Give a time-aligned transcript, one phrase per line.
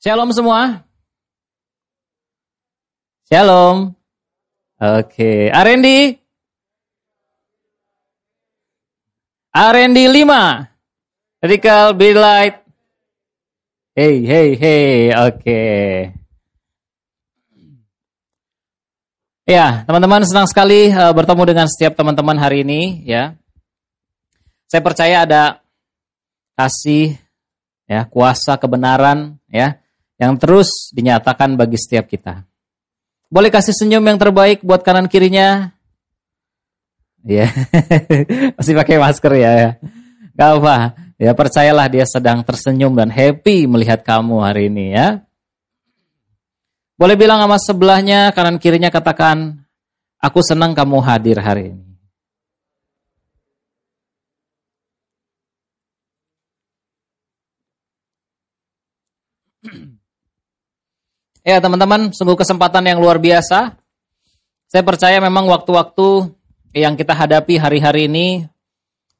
[0.00, 0.80] Shalom semua.
[3.28, 3.92] Shalom.
[4.80, 6.16] Oke, Arendi.
[9.52, 11.44] Arendi 5.
[11.44, 12.64] Radical be light.
[13.92, 15.12] Hey, hey, hey.
[15.20, 15.60] Oke.
[19.44, 23.36] Ya, teman-teman senang sekali uh, bertemu dengan setiap teman-teman hari ini ya.
[24.64, 25.60] Saya percaya ada
[26.56, 27.20] kasih
[27.84, 29.76] ya, kuasa kebenaran ya
[30.20, 32.44] yang terus dinyatakan bagi setiap kita.
[33.32, 35.72] Boleh kasih senyum yang terbaik buat kanan kirinya?
[37.24, 37.48] Ya,
[38.60, 39.80] masih pakai masker ya.
[40.36, 40.76] Gak apa,
[41.16, 45.24] ya percayalah dia sedang tersenyum dan happy melihat kamu hari ini ya.
[47.00, 49.64] Boleh bilang sama sebelahnya, kanan kirinya katakan,
[50.20, 51.89] aku senang kamu hadir hari ini.
[61.50, 63.74] Ya teman-teman, sungguh kesempatan yang luar biasa.
[64.70, 66.30] Saya percaya memang waktu-waktu
[66.70, 68.46] yang kita hadapi hari-hari ini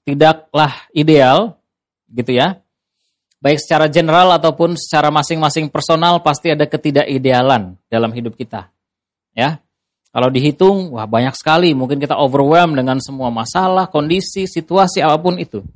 [0.07, 1.59] tidaklah ideal,
[2.07, 2.63] gitu ya.
[3.43, 8.71] Baik secara general ataupun secara masing-masing personal pasti ada ketidakidealan dalam hidup kita.
[9.35, 9.59] Ya.
[10.15, 11.75] Kalau dihitung, wah banyak sekali.
[11.75, 15.67] Mungkin kita overwhelmed dengan semua masalah, kondisi, situasi apa pun itu.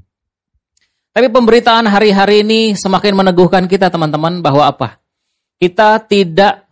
[1.10, 5.02] Tapi pemberitaan hari-hari ini semakin meneguhkan kita teman-teman bahwa apa?
[5.58, 6.66] Kita tidak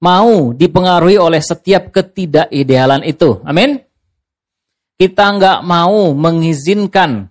[0.00, 3.40] mau dipengaruhi oleh setiap ketidakidealan itu.
[3.44, 3.80] Amin.
[4.96, 7.30] Kita nggak mau mengizinkan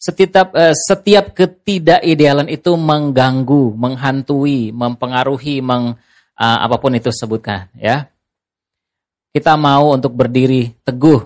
[0.00, 5.92] setiap eh, setiap ketidakidealan itu mengganggu, menghantui, mempengaruhi, meng,
[6.40, 8.08] uh, apa pun itu sebutkan, ya.
[9.30, 11.20] Kita mau untuk berdiri teguh,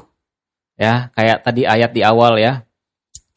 [0.75, 2.67] ya, kayak tadi ayat di awal ya.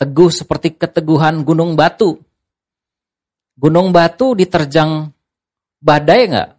[0.02, 2.18] Teguh seperti keteguhan gunung batu.
[3.54, 5.14] Gunung batu diterjang
[5.82, 6.50] badai nggak?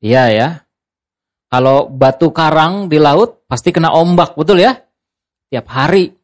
[0.00, 0.48] Iya ya.
[1.50, 4.78] Kalau batu karang di laut pasti kena ombak, betul ya?
[5.50, 6.14] Tiap hari.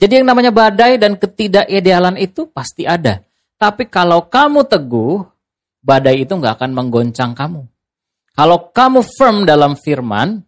[0.00, 3.20] Jadi yang namanya badai dan ketidakidealan itu pasti ada.
[3.60, 5.22] Tapi kalau kamu teguh,
[5.84, 7.62] badai itu nggak akan menggoncang kamu.
[8.32, 10.40] Kalau kamu firm dalam firman,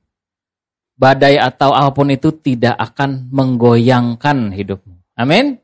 [0.96, 4.94] badai atau apa pun itu tidak akan menggoyangkan hidupmu.
[5.20, 5.60] Amin.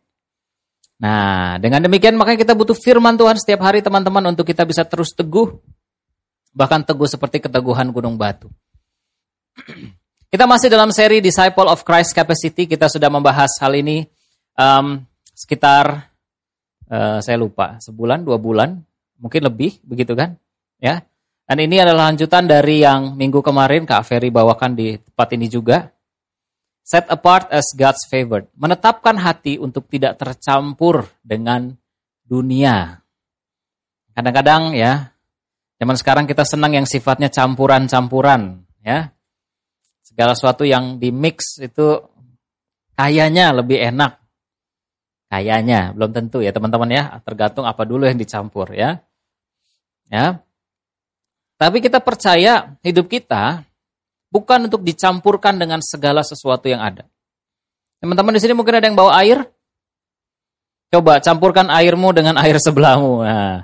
[1.00, 5.16] Nah, dengan demikian makanya kita butuh firman Tuhan setiap hari teman-teman untuk kita bisa terus
[5.16, 5.48] teguh.
[6.52, 8.52] Bahkan teguh seperti keteguhan gunung batu.
[10.32, 12.68] kita masih dalam seri Disciple of Christ Capacity.
[12.68, 14.04] Kita sudah membahas hal ini
[14.60, 15.00] um,
[15.32, 16.12] sekitar,
[16.92, 18.76] uh, saya lupa, sebulan, dua bulan,
[19.16, 20.36] mungkin lebih, begitu kan?
[20.76, 21.00] Ya.
[21.48, 25.90] Dan ini adalah lanjutan dari yang minggu kemarin Kak Ferry bawakan di tempat ini juga.
[26.90, 28.50] Set apart as God's favored.
[28.58, 31.70] Menetapkan hati untuk tidak tercampur dengan
[32.26, 32.98] dunia.
[34.10, 35.14] Kadang-kadang ya,
[35.78, 38.66] zaman sekarang kita senang yang sifatnya campuran-campuran.
[38.82, 39.14] ya.
[40.02, 42.02] Segala sesuatu yang di mix itu
[42.98, 44.18] kayaknya lebih enak.
[45.30, 47.22] Kayaknya, belum tentu ya teman-teman ya.
[47.22, 48.98] Tergantung apa dulu yang dicampur ya.
[50.10, 50.42] Ya.
[51.54, 53.62] Tapi kita percaya hidup kita
[54.30, 57.04] bukan untuk dicampurkan dengan segala sesuatu yang ada.
[58.00, 59.44] Teman-teman di sini mungkin ada yang bawa air.
[60.90, 63.22] Coba campurkan airmu dengan air sebelahmu.
[63.22, 63.62] Nah,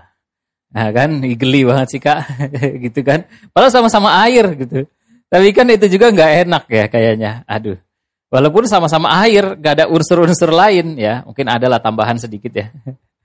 [0.71, 2.23] nah kan geli banget sih kak,
[2.85, 3.25] gitu kan.
[3.51, 4.87] Padahal sama-sama air gitu.
[5.27, 7.33] Tapi kan itu juga nggak enak ya kayaknya.
[7.49, 7.79] Aduh.
[8.27, 11.23] Walaupun sama-sama air, gak ada unsur-unsur lain ya.
[11.23, 12.69] Mungkin adalah tambahan sedikit ya.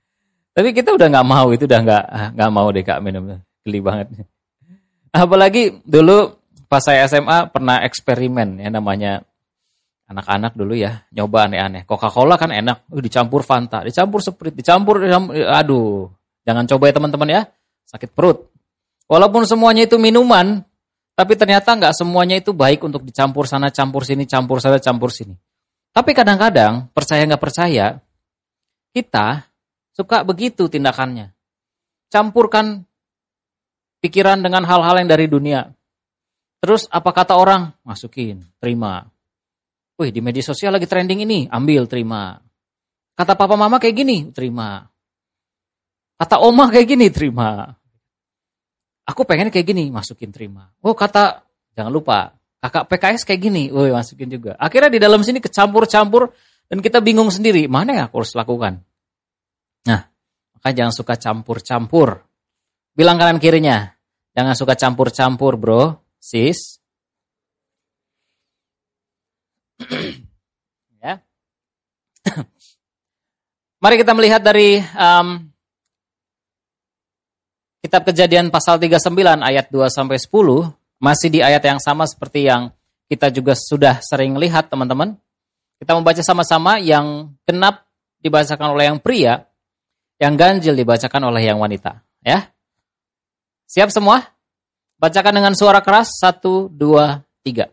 [0.56, 2.04] Tapi kita udah nggak mau itu udah nggak
[2.36, 3.40] nggak mau deh kak minum.
[3.64, 4.08] Geli banget.
[5.12, 6.41] Apalagi dulu
[6.72, 9.20] pas saya SMA pernah eksperimen ya namanya
[10.08, 11.84] anak-anak dulu ya nyoba aneh-aneh.
[11.84, 16.08] Coca-Cola kan enak, uh, dicampur Fanta, dicampur Sprite, dicampur, dicampur aduh.
[16.48, 17.42] Jangan coba ya teman-teman ya,
[17.92, 18.48] sakit perut.
[19.04, 20.64] Walaupun semuanya itu minuman,
[21.12, 25.36] tapi ternyata nggak semuanya itu baik untuk dicampur sana, campur sini, campur sana, campur sini.
[25.92, 28.00] Tapi kadang-kadang, percaya nggak percaya,
[28.96, 29.44] kita
[29.92, 31.30] suka begitu tindakannya.
[32.08, 32.82] Campurkan
[34.02, 35.68] pikiran dengan hal-hal yang dari dunia.
[36.62, 37.74] Terus apa kata orang?
[37.82, 39.02] Masukin, terima.
[39.98, 42.38] Wih, di media sosial lagi trending ini, ambil, terima.
[43.18, 44.86] Kata papa mama kayak gini, terima.
[46.14, 47.66] Kata oma kayak gini, terima.
[49.02, 50.70] Aku pengen kayak gini, masukin, terima.
[50.86, 51.42] Oh, kata,
[51.74, 54.54] jangan lupa, kakak PKS kayak gini, woi masukin juga.
[54.54, 56.30] Akhirnya di dalam sini kecampur-campur,
[56.70, 58.78] dan kita bingung sendiri, mana yang aku harus lakukan?
[59.90, 60.00] Nah,
[60.54, 62.22] maka jangan suka campur-campur.
[62.94, 63.90] Bilang kanan kirinya,
[64.30, 66.78] jangan suka campur-campur bro sis.
[71.02, 71.18] ya.
[73.82, 75.50] Mari kita melihat dari um,
[77.82, 80.30] Kitab Kejadian pasal 39 ayat 2 sampai 10
[81.02, 82.70] masih di ayat yang sama seperti yang
[83.10, 85.18] kita juga sudah sering lihat teman-teman.
[85.82, 87.90] Kita membaca sama-sama yang genap
[88.22, 89.50] dibacakan oleh yang pria,
[90.22, 92.54] yang ganjil dibacakan oleh yang wanita, ya.
[93.66, 94.22] Siap semua?
[95.02, 97.66] Bacakan dengan suara keras, satu, dua, tiga.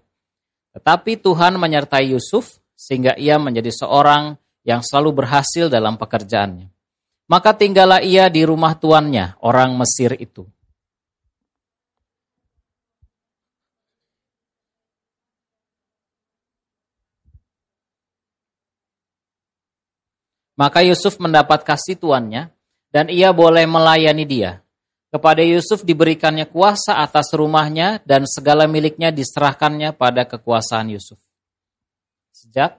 [0.73, 4.33] Tetapi Tuhan menyertai Yusuf, sehingga ia menjadi seorang
[4.65, 6.73] yang selalu berhasil dalam pekerjaannya.
[7.29, 10.41] Maka tinggallah ia di rumah tuannya, orang Mesir itu.
[20.57, 22.49] Maka Yusuf mendapat kasih tuannya,
[22.89, 24.65] dan ia boleh melayani dia.
[25.09, 31.17] Kepada Yusuf diberikannya kuasa atas rumahnya, dan segala miliknya diserahkannya pada kekuasaan Yusuf.
[32.29, 32.77] Sejak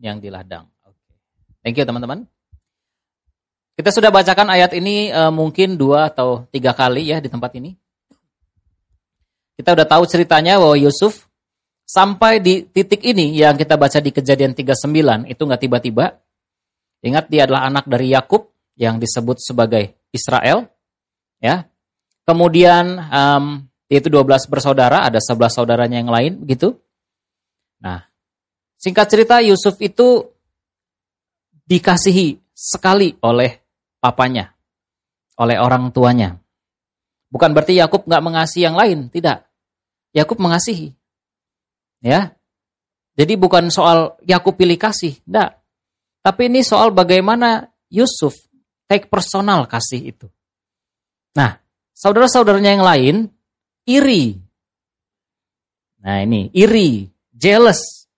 [0.00, 0.66] yang di ladang.
[0.82, 1.14] Oke.
[1.60, 2.24] Thank you teman-teman.
[3.76, 7.79] Kita sudah bacakan ayat ini uh, mungkin dua atau tiga kali ya di tempat ini.
[9.60, 11.28] Kita udah tahu ceritanya bahwa Yusuf
[11.84, 16.16] sampai di titik ini yang kita baca di kejadian 39 itu nggak tiba-tiba.
[17.04, 18.48] Ingat dia adalah anak dari Yakub
[18.80, 20.64] yang disebut sebagai Israel.
[21.44, 21.68] Ya.
[22.24, 26.80] Kemudian um, itu 12 bersaudara, ada 11 saudaranya yang lain begitu.
[27.84, 28.08] Nah,
[28.80, 30.24] singkat cerita Yusuf itu
[31.68, 33.60] dikasihi sekali oleh
[34.00, 34.56] papanya,
[35.36, 36.40] oleh orang tuanya.
[37.28, 39.49] Bukan berarti Yakub nggak mengasihi yang lain, tidak.
[40.10, 40.94] Yakub mengasihi.
[42.02, 42.34] Ya.
[43.14, 45.60] Jadi bukan soal Yakub pilih kasih, tidak.
[46.20, 48.36] Tapi ini soal bagaimana Yusuf
[48.88, 50.26] take personal kasih itu.
[51.36, 51.58] Nah,
[51.94, 53.16] saudara-saudaranya yang lain
[53.86, 54.34] iri.
[56.00, 58.08] Nah, ini iri, jealous,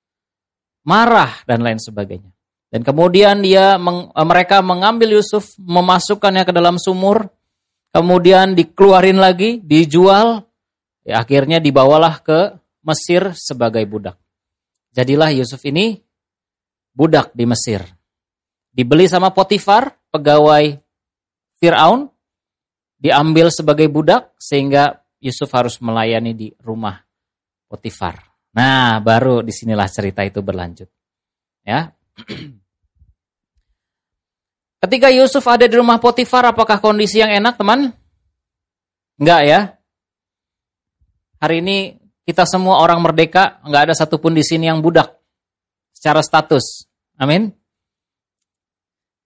[0.86, 2.30] marah dan lain sebagainya.
[2.72, 7.28] Dan kemudian dia eh, mereka mengambil Yusuf, memasukkannya ke dalam sumur,
[7.92, 10.46] kemudian dikeluarin lagi, dijual,
[11.06, 14.18] ya, akhirnya dibawalah ke Mesir sebagai budak.
[14.92, 16.02] Jadilah Yusuf ini
[16.92, 17.80] budak di Mesir.
[18.72, 20.80] Dibeli sama Potifar, pegawai
[21.62, 22.10] Fir'aun,
[22.98, 26.98] diambil sebagai budak sehingga Yusuf harus melayani di rumah
[27.70, 28.18] Potifar.
[28.52, 30.90] Nah, baru di sinilah cerita itu berlanjut.
[31.64, 31.94] Ya.
[34.82, 37.94] Ketika Yusuf ada di rumah Potifar, apakah kondisi yang enak, teman?
[39.16, 39.60] Enggak ya.
[41.42, 45.10] Hari ini kita semua orang merdeka, enggak ada satupun di sini yang budak
[45.90, 46.86] secara status.
[47.18, 47.50] Amin.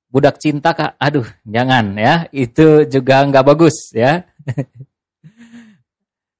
[0.09, 4.25] Budak cinta kak, aduh jangan ya, itu juga enggak bagus ya.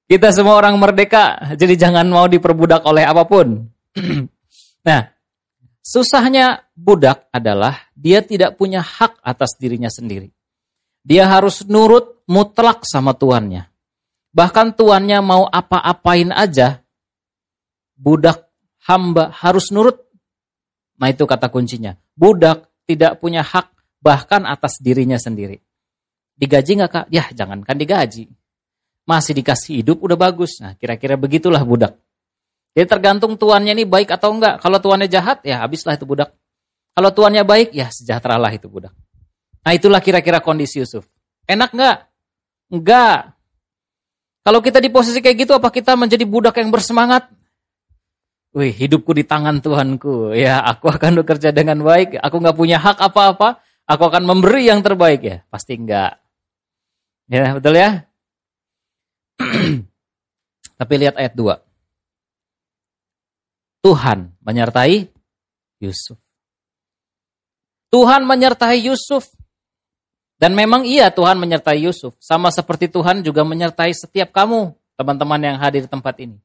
[0.09, 3.69] kita semua orang merdeka, jadi jangan mau diperbudak oleh apa pun.
[4.87, 5.13] nah,
[5.87, 10.35] Susahnya budak adalah dia tidak punya hak atas dirinya sendiri.
[10.99, 13.71] Dia harus nurut mutlak sama tuannya.
[14.37, 16.85] Bahkan tuannya mau apa-apain aja,
[17.97, 18.45] budak
[18.85, 19.97] hamba harus nurut.
[21.01, 21.97] Nah itu kata kuncinya.
[22.13, 25.57] Budak tidak punya hak bahkan atas dirinya sendiri.
[26.37, 27.05] Digaji nggak kak?
[27.09, 28.29] Ya jangankan digaji.
[29.09, 30.61] Masih dikasih hidup udah bagus.
[30.61, 31.97] Nah kira-kira begitulah budak.
[32.77, 34.61] Jadi tergantung tuannya ini baik atau enggak.
[34.61, 36.29] Kalau tuannya jahat, ya habislah itu budak.
[36.93, 38.93] Kalau tuannya baik, ya sejahteralah itu budak.
[39.65, 41.09] Nah itulah kira-kira kondisi Yusuf.
[41.49, 41.97] Enak enggak?
[42.69, 43.36] Enggak.
[44.47, 47.27] Kalau kita di posisi kayak gitu, apa kita menjadi budak yang bersemangat?
[48.55, 50.31] Wih, hidupku di tangan Tuhanku.
[50.39, 52.15] Ya, aku akan bekerja dengan baik.
[52.15, 53.59] Aku nggak punya hak apa-apa.
[53.83, 55.37] Aku akan memberi yang terbaik ya.
[55.51, 56.15] Pasti enggak.
[57.27, 58.07] Ya, betul ya?
[60.79, 63.83] Tapi lihat ayat 2.
[63.83, 65.11] Tuhan menyertai
[65.83, 66.15] Yusuf.
[67.91, 69.27] Tuhan menyertai Yusuf.
[70.37, 72.13] Dan memang iya Tuhan menyertai Yusuf.
[72.21, 76.37] Sama seperti Tuhan juga menyertai setiap kamu, teman-teman yang hadir di tempat ini.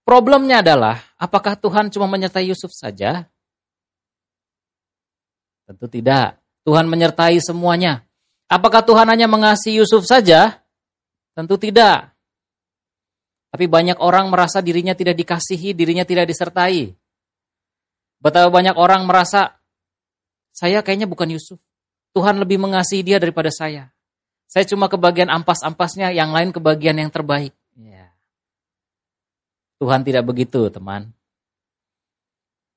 [0.00, 3.28] Problemnya adalah, apakah Tuhan cuma menyertai Yusuf saja?
[5.68, 6.40] Tentu tidak.
[6.64, 8.02] Tuhan menyertai semuanya.
[8.50, 10.58] Apakah Tuhan hanya mengasihi Yusuf saja?
[11.36, 12.10] Tentu tidak.
[13.54, 16.90] Tapi banyak orang merasa dirinya tidak dikasihi, dirinya tidak disertai.
[18.18, 19.62] Betapa banyak orang merasa,
[20.50, 21.62] saya kayaknya bukan Yusuf.
[22.10, 23.94] Tuhan lebih mengasihi dia daripada saya.
[24.50, 27.54] Saya cuma kebagian ampas-ampasnya, yang lain kebagian yang terbaik.
[27.78, 28.10] Ya.
[29.78, 31.14] Tuhan tidak begitu, teman.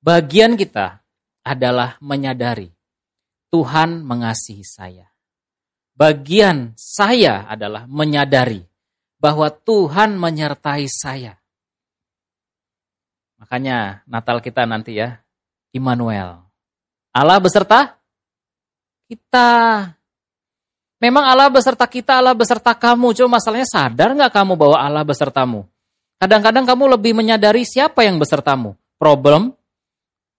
[0.03, 1.01] Bagian kita
[1.41, 2.69] adalah menyadari
[3.49, 5.09] Tuhan mengasihi saya.
[5.93, 8.65] Bagian saya adalah menyadari
[9.21, 11.37] bahwa Tuhan menyertai saya.
[13.37, 15.21] Makanya Natal kita nanti ya,
[15.69, 16.41] Immanuel.
[17.13, 18.02] Allah beserta
[19.07, 19.49] kita.
[21.03, 23.11] Memang Allah beserta kita, Allah beserta kamu.
[23.11, 25.67] Cuma masalahnya sadar nggak kamu bahwa Allah besertamu?
[26.15, 28.79] Kadang-kadang kamu lebih menyadari siapa yang besertamu.
[28.95, 29.51] Problem,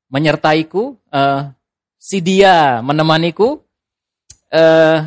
[0.08, 1.52] menyertaiku, uh,
[2.00, 3.60] si dia menemaniku,
[4.48, 4.98] uh,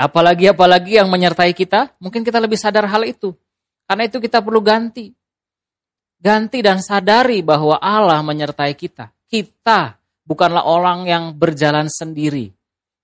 [0.00, 3.36] apalagi apalagi yang menyertai kita, mungkin kita lebih sadar hal itu.
[3.84, 5.12] Karena itu kita perlu ganti.
[6.16, 9.12] Ganti dan sadari bahwa Allah menyertai kita.
[9.28, 9.97] Kita
[10.28, 12.52] bukanlah orang yang berjalan sendiri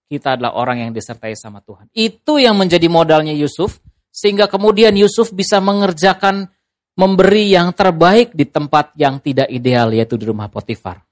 [0.05, 1.89] kita adalah orang yang disertai sama Tuhan.
[1.97, 3.81] Itu yang menjadi modalnya Yusuf,
[4.13, 6.47] sehingga kemudian Yusuf bisa mengerjakan
[6.95, 11.03] memberi yang terbaik di tempat yang tidak ideal, yaitu di rumah Potifar.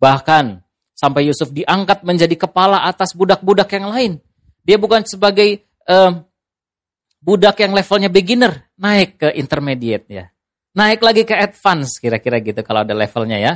[0.00, 0.64] Bahkan
[0.96, 4.12] sampai Yusuf diangkat menjadi kepala atas budak-budak yang lain.
[4.64, 6.24] Dia bukan sebagai uh,
[7.20, 10.24] budak yang levelnya beginner, naik ke intermediate ya.
[10.70, 13.52] Naik lagi ke advance kira-kira gitu kalau ada levelnya ya.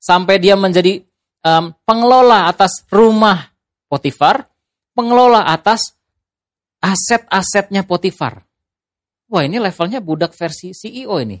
[0.00, 1.04] Sampai dia menjadi
[1.46, 3.54] um, pengelola atas rumah
[3.86, 4.50] Potifar,
[4.98, 5.94] pengelola atas
[6.82, 8.42] aset-asetnya Potifar.
[9.30, 11.38] Wah ini levelnya budak versi CEO ini.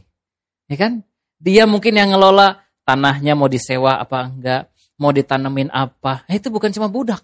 [0.70, 1.02] Ya kan?
[1.42, 2.54] Dia mungkin yang ngelola
[2.86, 4.70] tanahnya mau disewa apa enggak,
[5.02, 6.22] mau ditanemin apa.
[6.26, 7.22] Nah, itu bukan cuma budak.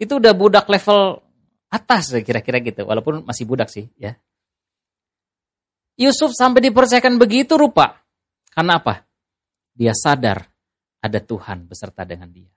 [0.00, 1.20] Itu udah budak level
[1.68, 2.88] atas kira-kira gitu.
[2.88, 4.16] Walaupun masih budak sih ya.
[5.98, 8.00] Yusuf sampai dipercayakan begitu rupa.
[8.52, 9.04] Karena apa?
[9.76, 10.57] Dia sadar
[10.98, 12.50] ada Tuhan beserta dengan dia.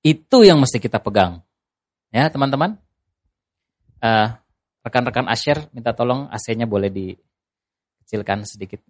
[0.00, 1.44] Itu yang mesti kita pegang.
[2.10, 2.76] Ya, teman-teman.
[4.00, 4.32] Uh,
[4.80, 8.80] rekan-rekan Asher minta tolong AC-nya boleh dikecilkan sedikit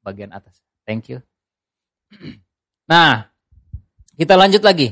[0.00, 0.56] bagian atas.
[0.88, 1.20] Thank you.
[2.90, 3.22] Nah,
[4.18, 4.90] kita lanjut lagi.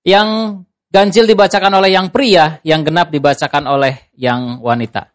[0.00, 0.28] Yang
[0.88, 5.12] ganjil dibacakan oleh yang pria, yang genap dibacakan oleh yang wanita.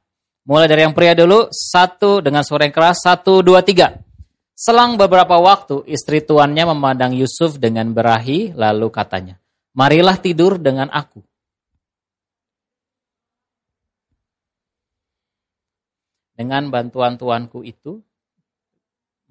[0.51, 4.03] Mulai dari yang pria dulu, satu dengan suara yang keras, satu, dua, tiga.
[4.51, 9.39] Selang beberapa waktu, istri tuannya memandang Yusuf dengan berahi, lalu katanya,
[9.71, 11.23] Marilah tidur dengan aku.
[16.35, 18.03] Dengan bantuan tuanku itu,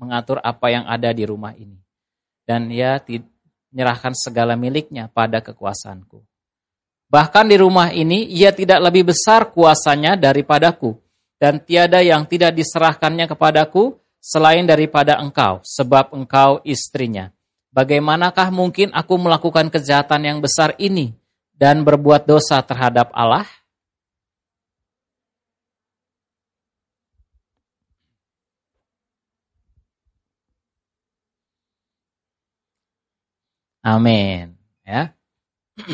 [0.00, 1.77] mengatur apa yang ada di rumah ini.
[2.49, 2.97] Dan ia
[3.69, 6.25] menyerahkan segala miliknya pada kekuasaanku.
[7.12, 11.10] Bahkan di rumah ini, ia tidak lebih besar kuasanya daripadaku.
[11.41, 17.33] Dan tiada yang tidak diserahkannya kepadaku, selain daripada engkau, sebab engkau istrinya.
[17.73, 21.17] Bagaimanakah mungkin aku melakukan kejahatan yang besar ini
[21.57, 23.49] dan berbuat dosa terhadap Allah?
[33.81, 34.61] Amin.
[34.85, 35.17] Ya.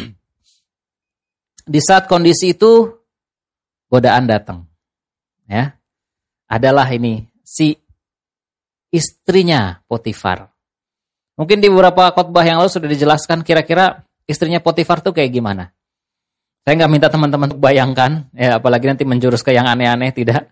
[1.66, 2.98] Di saat kondisi itu
[3.86, 4.66] godaan datang.
[5.46, 5.78] Ya.
[6.46, 7.74] Adalah ini si
[8.90, 10.50] istrinya Potifar.
[11.36, 15.70] Mungkin di beberapa khotbah yang lalu sudah dijelaskan kira-kira istrinya Potifar tuh kayak gimana.
[16.66, 20.50] Saya nggak minta teman-teman untuk bayangkan, ya apalagi nanti menjurus ke yang aneh-aneh, tidak.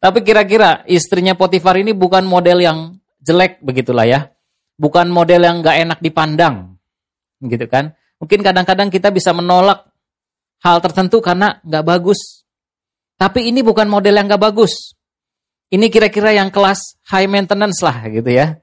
[0.00, 2.78] Tapi kira-kira istrinya Potifar ini bukan model yang
[3.20, 4.32] jelek begitulah ya.
[4.80, 6.80] Bukan model yang nggak enak dipandang,
[7.44, 7.92] gitu kan.
[8.16, 9.84] Mungkin kadang-kadang kita bisa menolak
[10.64, 12.39] hal tertentu karena nggak bagus.
[13.20, 14.96] Tapi ini bukan model yang nggak bagus.
[15.68, 18.56] Ini kira-kira yang kelas high maintenance lah gitu ya.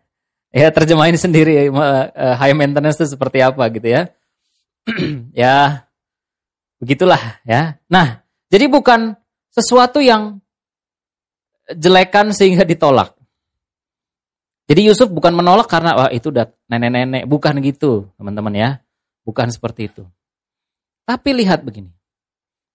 [0.50, 2.10] Ya terjemahin sendiri uh,
[2.42, 4.10] high maintenance itu seperti apa gitu ya.
[5.46, 5.86] ya
[6.82, 7.78] begitulah ya.
[7.86, 9.14] Nah, jadi bukan
[9.54, 10.42] sesuatu yang
[11.70, 13.14] jelekan sehingga ditolak.
[14.68, 18.70] Jadi Yusuf bukan menolak karena wah itu udah nenek-nenek, bukan gitu, teman-teman ya.
[19.24, 20.04] Bukan seperti itu.
[21.08, 21.94] Tapi lihat begini.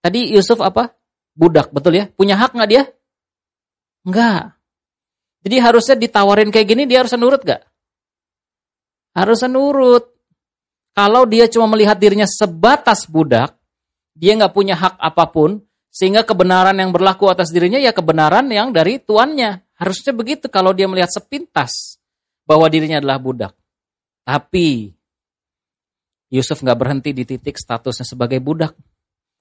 [0.00, 1.01] Tadi Yusuf apa?
[1.32, 2.04] Budak, betul ya?
[2.12, 2.82] Punya hak nggak dia?
[4.04, 4.56] Enggak.
[5.42, 7.66] Jadi harusnya ditawarin kayak gini dia harus nurut gak?
[9.12, 10.06] Harusnya nurut.
[10.92, 13.56] Kalau dia cuma melihat dirinya sebatas budak,
[14.12, 18.72] dia nggak punya hak apa pun, sehingga kebenaran yang berlaku atas dirinya ya kebenaran yang
[18.72, 19.64] dari tuannya.
[19.76, 21.96] Harusnya begitu kalau dia melihat sepintas
[22.44, 23.52] bahwa dirinya adalah budak.
[24.22, 24.92] Tapi
[26.32, 28.76] Yusuf nggak berhenti di titik statusnya sebagai budak.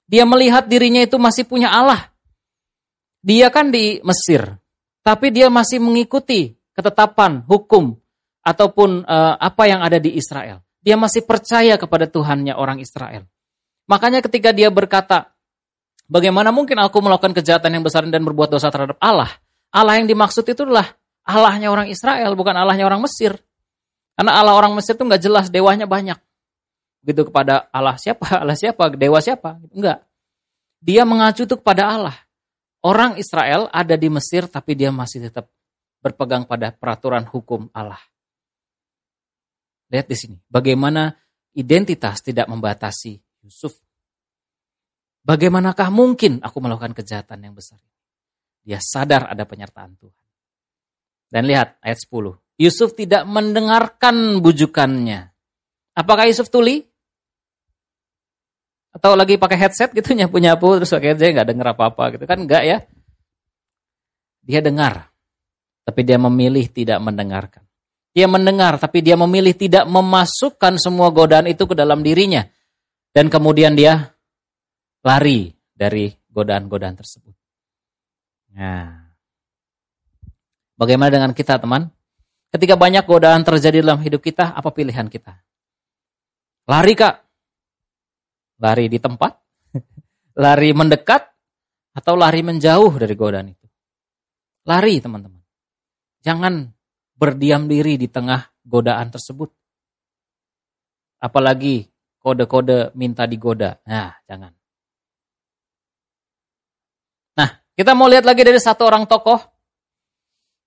[0.06, 2.10] Dia melihat dirinya itu masih punya Allah.
[3.22, 4.58] Dia kan di Mesir,
[5.06, 7.94] tapi dia masih mengikuti ketetapan hukum
[8.42, 10.58] ataupun uh, apa yang ada di Israel.
[10.82, 13.22] Dia masih percaya kepada Tuhannya orang Israel.
[13.86, 15.30] Makanya ketika dia berkata,
[16.10, 19.30] bagaimana mungkin aku melakukan kejahatan yang besar dan berbuat dosa terhadap Allah?
[19.70, 20.90] Allah yang dimaksud itu adalah
[21.22, 23.38] Allahnya orang Israel, bukan Allahnya orang Mesir.
[24.18, 26.18] Karena Allah orang Mesir itu nggak jelas, dewanya banyak.
[27.02, 30.06] Begitu kepada Allah siapa, Allah siapa, dewa siapa, enggak.
[30.82, 32.16] dia mengacu itu kepada Allah.
[32.82, 35.46] Orang Israel ada di Mesir tapi dia masih tetap
[36.02, 38.00] berpegang pada peraturan hukum Allah.
[39.94, 41.14] Lihat di sini, bagaimana
[41.54, 43.78] identitas tidak membatasi Yusuf.
[45.22, 47.78] Bagaimanakah mungkin aku melakukan kejahatan yang besar?
[48.66, 50.22] Dia sadar ada penyertaan Tuhan.
[51.30, 52.34] Dan lihat ayat 10.
[52.58, 55.30] Yusuf tidak mendengarkan bujukannya.
[55.94, 56.91] Apakah Yusuf tuli?
[58.92, 62.62] Atau lagi pakai headset gitu nyapu-nyapu terus pakai headset nggak dengar apa-apa gitu kan enggak
[62.64, 62.78] ya.
[64.44, 65.08] Dia dengar.
[65.82, 67.64] Tapi dia memilih tidak mendengarkan.
[68.12, 72.44] Dia mendengar tapi dia memilih tidak memasukkan semua godaan itu ke dalam dirinya.
[73.12, 74.12] Dan kemudian dia
[75.04, 77.34] lari dari godaan-godaan tersebut.
[78.56, 79.02] Nah.
[80.76, 81.92] Bagaimana dengan kita teman?
[82.52, 85.40] Ketika banyak godaan terjadi dalam hidup kita, apa pilihan kita?
[86.68, 87.22] Lari kak,
[88.62, 89.34] Lari di tempat?
[90.42, 91.26] lari mendekat?
[91.92, 93.66] Atau lari menjauh dari godaan itu?
[94.64, 95.42] Lari teman-teman.
[96.22, 96.70] Jangan
[97.18, 99.50] berdiam diri di tengah godaan tersebut.
[101.18, 101.90] Apalagi
[102.22, 103.82] kode-kode minta digoda.
[103.84, 104.54] Nah, jangan.
[107.34, 109.42] Nah, kita mau lihat lagi dari satu orang tokoh.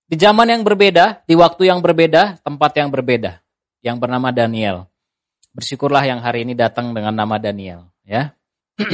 [0.06, 3.42] Di zaman yang berbeda, di waktu yang berbeda, tempat yang berbeda.
[3.82, 4.86] Yang bernama Daniel.
[5.56, 8.36] Bersyukurlah yang hari ini datang dengan nama Daniel, ya.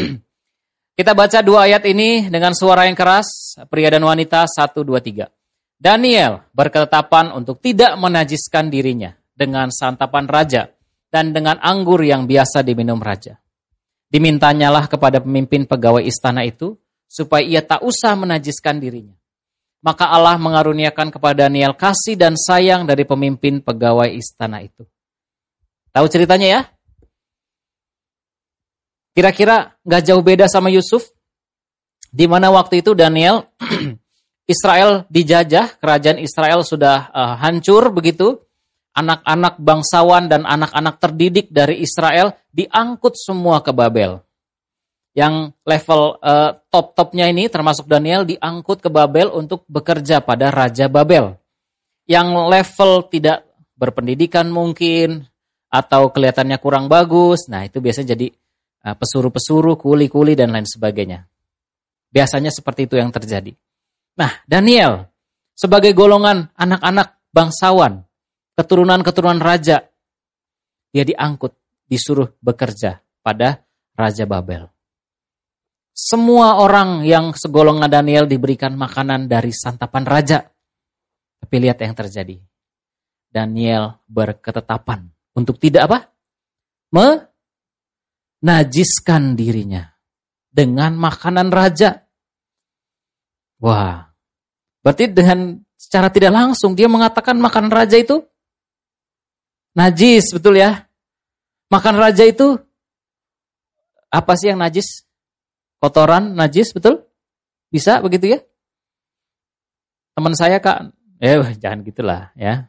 [0.98, 5.26] Kita baca dua ayat ini dengan suara yang keras, pria dan wanita, satu, dua, tiga.
[5.74, 10.70] Daniel berketetapan untuk tidak menajiskan dirinya dengan santapan raja
[11.10, 13.42] dan dengan anggur yang biasa diminum raja.
[14.06, 16.78] Dimintanyalah kepada pemimpin pegawai istana itu
[17.10, 19.18] supaya ia tak usah menajiskan dirinya.
[19.82, 24.86] Maka Allah mengaruniakan kepada Daniel kasih dan sayang dari pemimpin pegawai istana itu.
[25.92, 26.60] Tahu ceritanya ya?
[29.12, 31.12] Kira-kira nggak jauh beda sama Yusuf?
[32.08, 33.44] Di mana waktu itu Daniel
[34.52, 38.40] Israel dijajah, kerajaan Israel sudah uh, hancur begitu.
[38.92, 44.20] Anak-anak bangsawan dan anak-anak terdidik dari Israel diangkut semua ke Babel.
[45.16, 51.40] Yang level uh, top-topnya ini termasuk Daniel diangkut ke Babel untuk bekerja pada Raja Babel.
[52.04, 53.48] Yang level tidak
[53.80, 55.31] berpendidikan mungkin,
[55.72, 58.28] atau kelihatannya kurang bagus, nah itu biasanya jadi
[58.84, 61.24] uh, pesuruh-pesuruh, kuli-kuli dan lain sebagainya.
[62.12, 63.56] Biasanya seperti itu yang terjadi.
[64.20, 65.08] Nah, Daniel
[65.56, 68.04] sebagai golongan anak-anak bangsawan,
[68.52, 69.88] keturunan-keturunan raja,
[70.92, 71.56] dia diangkut,
[71.88, 73.64] disuruh bekerja pada
[73.96, 74.68] Raja Babel.
[75.92, 80.40] Semua orang yang segolongan Daniel diberikan makanan dari santapan raja.
[81.40, 82.40] Tapi lihat yang terjadi.
[83.32, 85.98] Daniel berketetapan untuk tidak apa?
[88.42, 89.92] Menajiskan dirinya
[90.52, 92.04] dengan makanan raja.
[93.62, 94.12] Wah,
[94.84, 98.20] berarti dengan secara tidak langsung dia mengatakan makanan raja itu
[99.72, 100.84] najis, betul ya?
[101.72, 102.60] Makan raja itu
[104.12, 105.08] apa sih yang najis?
[105.80, 107.08] Kotoran najis, betul?
[107.72, 108.38] Bisa begitu ya?
[110.12, 110.92] Teman saya kak,
[111.24, 112.68] eh jangan gitulah ya.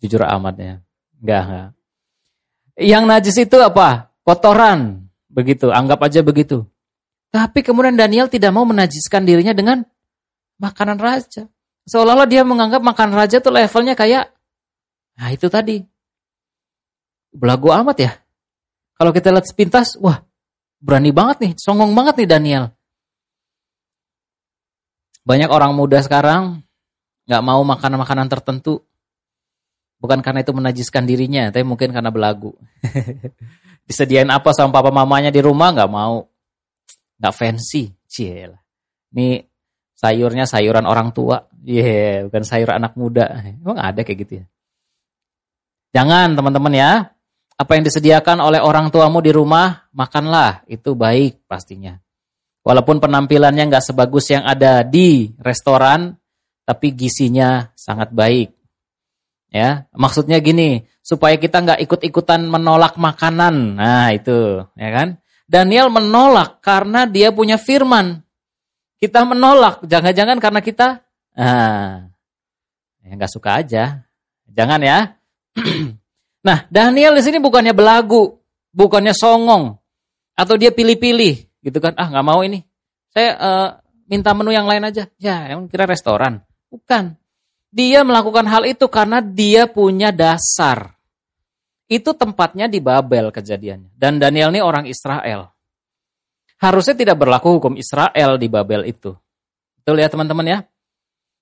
[0.00, 0.80] Jujur amatnya.
[1.20, 1.68] Enggak, enggak.
[2.80, 4.08] Yang najis itu apa?
[4.24, 5.04] Kotoran.
[5.30, 6.66] Begitu, anggap aja begitu.
[7.30, 9.86] Tapi kemudian Daniel tidak mau menajiskan dirinya dengan
[10.58, 11.46] makanan raja.
[11.86, 14.34] Seolah-olah dia menganggap makanan raja itu levelnya kayak,
[15.14, 15.86] nah itu tadi.
[17.30, 18.12] Belagu amat ya.
[18.98, 20.26] Kalau kita lihat sepintas, wah
[20.82, 22.64] berani banget nih, songong banget nih Daniel.
[25.22, 26.66] Banyak orang muda sekarang
[27.30, 28.82] nggak mau makan makanan tertentu
[30.00, 32.56] Bukan karena itu menajiskan dirinya, tapi mungkin karena belagu.
[33.88, 36.24] Disediain apa sama papa mamanya di rumah nggak mau.
[37.20, 37.92] Nggak fancy.
[38.10, 38.58] Ciela.
[39.14, 39.44] Ini
[39.94, 41.46] sayurnya sayuran orang tua.
[41.60, 43.44] Yeah, bukan sayur anak muda.
[43.44, 44.44] Emang ada kayak gitu ya?
[45.92, 46.92] Jangan teman-teman ya.
[47.60, 50.64] Apa yang disediakan oleh orang tuamu di rumah, makanlah.
[50.64, 52.00] Itu baik pastinya.
[52.64, 56.16] Walaupun penampilannya nggak sebagus yang ada di restoran,
[56.64, 58.59] tapi gisinya sangat baik.
[59.50, 63.82] Ya, maksudnya gini, supaya kita nggak ikut-ikutan menolak makanan.
[63.82, 65.18] Nah, itu, ya kan?
[65.50, 68.22] Daniel menolak karena dia punya firman.
[69.02, 71.02] Kita menolak, jangan-jangan karena kita
[71.34, 72.06] ah,
[73.02, 74.06] ya nggak suka aja.
[74.46, 75.18] Jangan ya.
[76.46, 78.38] nah, Daniel di sini bukannya belagu,
[78.70, 79.74] bukannya songong,
[80.38, 81.98] atau dia pilih-pilih, gitu kan?
[81.98, 82.62] Ah, nggak mau ini.
[83.10, 83.68] Saya uh,
[84.06, 85.10] minta menu yang lain aja.
[85.18, 86.46] Ya, yang kira restoran.
[86.70, 87.19] Bukan.
[87.70, 90.94] Dia melakukan hal itu karena dia punya dasar.
[91.86, 93.94] Itu tempatnya di Babel kejadiannya.
[93.94, 95.50] Dan Daniel ini orang Israel.
[96.60, 99.14] Harusnya tidak berlaku hukum Israel di Babel itu.
[99.80, 100.58] Betul ya teman-teman ya?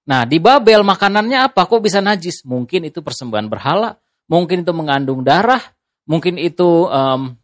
[0.09, 1.69] Nah di Babel makanannya apa?
[1.69, 2.47] Kok bisa najis?
[2.47, 3.99] Mungkin itu persembahan berhala,
[4.31, 5.61] mungkin itu mengandung darah,
[6.09, 7.35] mungkin itu um,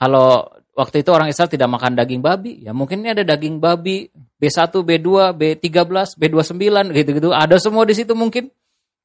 [0.00, 4.12] kalau waktu itu orang Israel tidak makan daging babi, ya mungkin ini ada daging babi
[4.36, 7.32] B1, B2, B13, B29 gitu-gitu.
[7.32, 8.52] Ada semua di situ mungkin.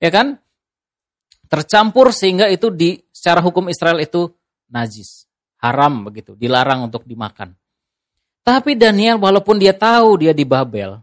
[0.03, 0.35] Ya kan?
[1.47, 4.27] Tercampur sehingga itu di secara hukum Israel itu
[4.67, 5.27] najis,
[5.63, 7.55] haram begitu, dilarang untuk dimakan.
[8.41, 10.99] Tapi Daniel walaupun dia tahu dia di Babel,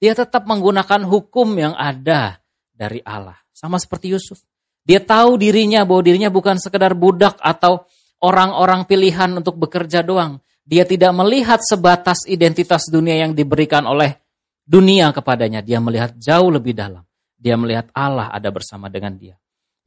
[0.00, 2.40] dia tetap menggunakan hukum yang ada
[2.72, 3.36] dari Allah.
[3.52, 4.40] Sama seperti Yusuf.
[4.88, 7.84] Dia tahu dirinya bahwa dirinya bukan sekedar budak atau
[8.20, 10.40] orang-orang pilihan untuk bekerja doang.
[10.64, 14.20] Dia tidak melihat sebatas identitas dunia yang diberikan oleh
[14.62, 15.64] dunia kepadanya.
[15.64, 17.02] Dia melihat jauh lebih dalam.
[17.34, 19.34] Dia melihat Allah ada bersama dengan dia.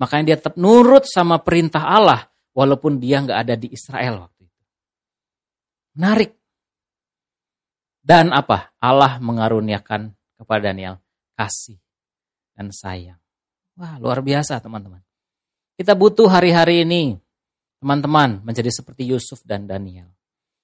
[0.01, 4.61] Makanya dia tetap nurut sama perintah Allah walaupun dia nggak ada di Israel waktu itu.
[5.95, 6.31] Menarik.
[8.03, 8.75] Dan apa?
[8.83, 10.99] Allah mengaruniakan kepada Daniel
[11.39, 11.79] kasih
[12.51, 13.21] dan sayang.
[13.79, 14.99] Wah, luar biasa teman-teman.
[15.73, 17.17] Kita butuh hari-hari ini,
[17.83, 20.07] teman-teman, menjadi seperti Yusuf dan Daniel.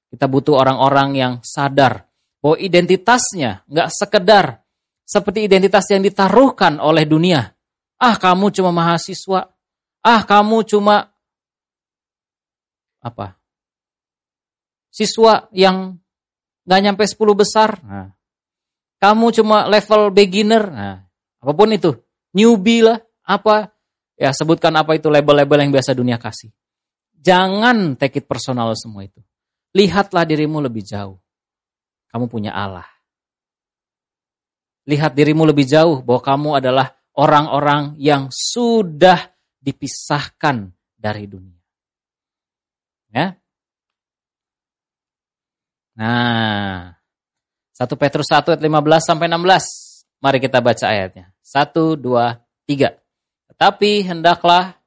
[0.08, 2.08] Kita butuh orang-orang yang sadar
[2.40, 4.64] bahwa identitasnya nggak sekedar
[5.04, 7.44] seperti identitas yang ditaruhkan oleh dunia.
[8.00, 9.52] Ah, kamu cuma mahasiswa.
[10.00, 11.12] Ah, kamu cuma
[13.04, 13.36] apa?
[14.90, 16.00] Siswa yang
[16.64, 17.70] nggak nyampe 10 besar.
[17.84, 18.10] Nah,
[19.04, 20.64] kamu cuma level beginner.
[20.72, 20.98] Nah,
[21.44, 21.92] apa pun itu,
[22.32, 23.76] newbie lah, apa
[24.20, 26.52] ya sebutkan apa itu label-label yang biasa dunia kasih.
[27.20, 29.20] Jangan take it personal semua itu.
[29.76, 31.20] Lihatlah dirimu lebih jauh.
[32.10, 32.88] Kamu punya Allah.
[34.90, 39.30] Lihat dirimu lebih jauh bahwa kamu adalah orang-orang yang sudah
[39.62, 41.60] dipisahkan dari dunia.
[43.14, 43.40] Ya,
[46.00, 46.96] Nah,
[47.76, 50.08] 1 Petrus 1 ayat 15 sampai 16.
[50.24, 51.36] Mari kita baca ayatnya.
[51.44, 52.96] 1, 2, 3.
[53.52, 54.79] Tetapi hendaklah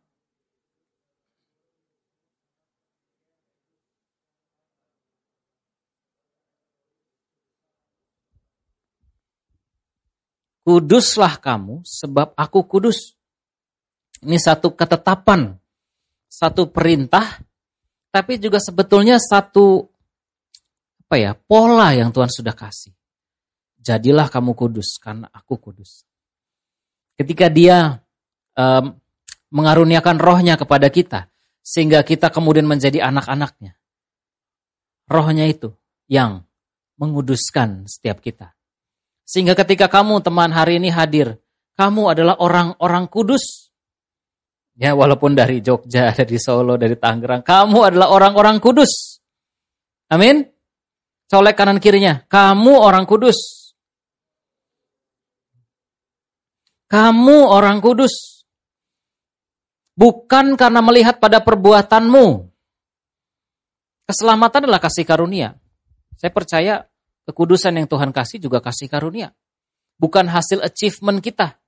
[10.62, 13.18] Kuduslah kamu sebab aku kudus.
[14.22, 15.58] Ini satu ketetapan,
[16.30, 17.42] satu perintah,
[18.14, 19.90] tapi juga sebetulnya satu
[21.02, 22.94] apa ya pola yang Tuhan sudah kasih.
[23.82, 26.06] Jadilah kamu kudus karena aku kudus.
[27.18, 27.98] Ketika dia
[28.54, 28.94] um,
[29.50, 31.26] mengaruniakan rohnya kepada kita,
[31.62, 33.78] sehingga kita kemudian menjadi anak-anaknya.
[35.10, 35.74] Rohnya itu
[36.06, 36.46] yang
[36.98, 38.54] menguduskan setiap kita.
[39.22, 41.38] Sehingga ketika kamu teman hari ini hadir,
[41.78, 43.70] kamu adalah orang-orang kudus.
[44.76, 49.22] Ya walaupun dari Jogja, dari Solo, dari Tangerang, kamu adalah orang-orang kudus.
[50.12, 50.44] Amin.
[51.32, 52.20] Colek kanan kirinya.
[52.28, 53.72] Kamu orang kudus.
[56.92, 58.44] Kamu orang kudus.
[59.96, 62.52] Bukan karena melihat pada perbuatanmu.
[64.04, 65.56] Keselamatan adalah kasih karunia.
[66.20, 66.74] Saya percaya
[67.28, 69.34] kekudusan yang Tuhan kasih juga kasih karunia.
[69.98, 71.62] Bukan hasil achievement kita.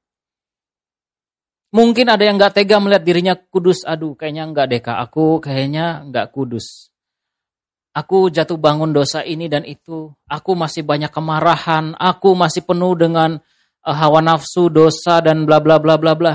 [1.74, 3.82] Mungkin ada yang gak tega melihat dirinya kudus.
[3.82, 4.98] Aduh, kayaknya enggak deh kak.
[5.10, 6.94] Aku kayaknya enggak kudus.
[7.94, 10.10] Aku jatuh bangun dosa ini dan itu.
[10.26, 11.94] Aku masih banyak kemarahan.
[11.98, 13.38] Aku masih penuh dengan
[13.86, 16.34] uh, hawa nafsu, dosa, dan bla bla bla bla bla.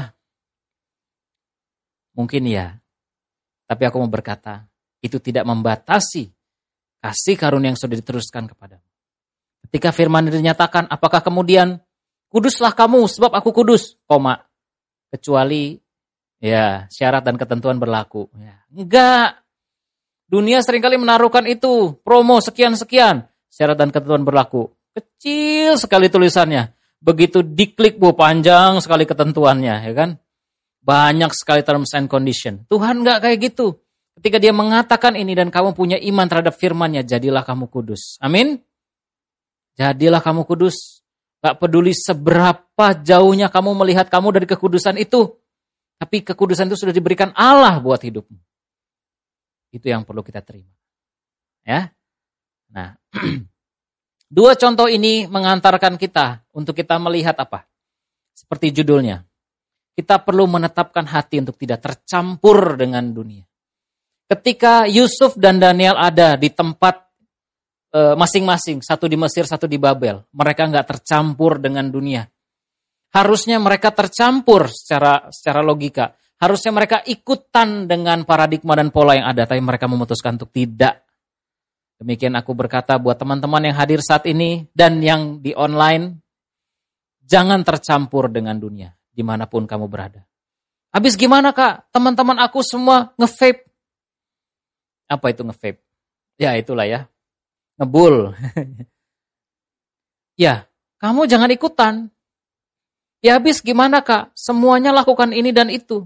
[2.16, 2.80] Mungkin ya.
[3.68, 4.68] Tapi aku mau berkata,
[5.04, 6.32] itu tidak membatasi
[7.00, 8.80] kasih karunia yang sudah diteruskan kepada.
[9.70, 11.78] Ketika firman dinyatakan, apakah kemudian
[12.34, 14.42] kuduslah kamu sebab aku kudus, koma.
[15.14, 15.78] Kecuali
[16.42, 18.30] ya syarat dan ketentuan berlaku.
[18.34, 18.66] Ya.
[18.74, 19.40] Enggak,
[20.30, 24.70] Dunia sering kali menaruhkan itu, promo sekian-sekian, syarat dan ketentuan berlaku.
[24.94, 26.70] Kecil sekali tulisannya.
[27.02, 30.22] Begitu diklik, bu panjang sekali ketentuannya, ya kan?
[30.86, 32.62] Banyak sekali terms and condition.
[32.70, 33.82] Tuhan nggak kayak gitu.
[34.22, 38.22] Ketika dia mengatakan ini dan kamu punya iman terhadap firmannya, jadilah kamu kudus.
[38.22, 38.62] Amin?
[39.80, 41.00] Jadilah kamu kudus.
[41.40, 45.40] Gak peduli seberapa jauhnya kamu melihat kamu dari kekudusan itu.
[45.96, 48.36] Tapi kekudusan itu sudah diberikan Allah buat hidupmu.
[49.72, 50.76] Itu yang perlu kita terima.
[51.64, 51.96] Ya.
[52.76, 53.00] Nah,
[54.36, 57.64] dua contoh ini mengantarkan kita untuk kita melihat apa?
[58.36, 59.24] Seperti judulnya.
[59.96, 63.44] Kita perlu menetapkan hati untuk tidak tercampur dengan dunia.
[64.28, 67.09] Ketika Yusuf dan Daniel ada di tempat
[67.94, 72.26] masing-masing, satu di Mesir, satu di Babel, mereka nggak tercampur dengan dunia.
[73.10, 76.14] Harusnya mereka tercampur secara secara logika.
[76.40, 81.04] Harusnya mereka ikutan dengan paradigma dan pola yang ada, tapi mereka memutuskan untuk tidak.
[82.00, 86.16] Demikian aku berkata buat teman-teman yang hadir saat ini dan yang di online,
[87.28, 90.24] jangan tercampur dengan dunia di mana pun kamu berada.
[90.96, 91.92] Habis gimana kak?
[91.92, 93.68] Teman-teman aku semua nge-vape.
[95.12, 95.84] Apa itu nge-vape?
[96.40, 97.12] Ya itulah ya.
[97.80, 98.36] Ngebul.
[100.44, 100.68] ya,
[101.00, 102.12] kamu jangan ikutan.
[103.24, 104.36] Ya habis gimana kak?
[104.36, 106.04] Semuanya lakukan ini dan itu.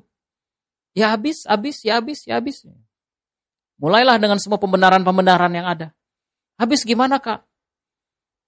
[0.93, 2.61] Ya habis, habis, ya habis, ya habis.
[3.81, 5.89] Mulailah dengan semua pembenaran-pembenaran yang ada.
[6.61, 7.41] Habis gimana kak?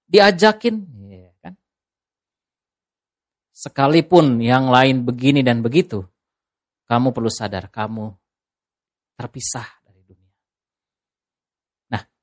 [0.05, 0.85] Diajakin.
[1.09, 1.57] Ya, kan?
[3.49, 6.05] Sekalipun yang lain begini dan begitu,
[6.85, 8.13] kamu perlu sadar kamu
[9.17, 9.84] terpisah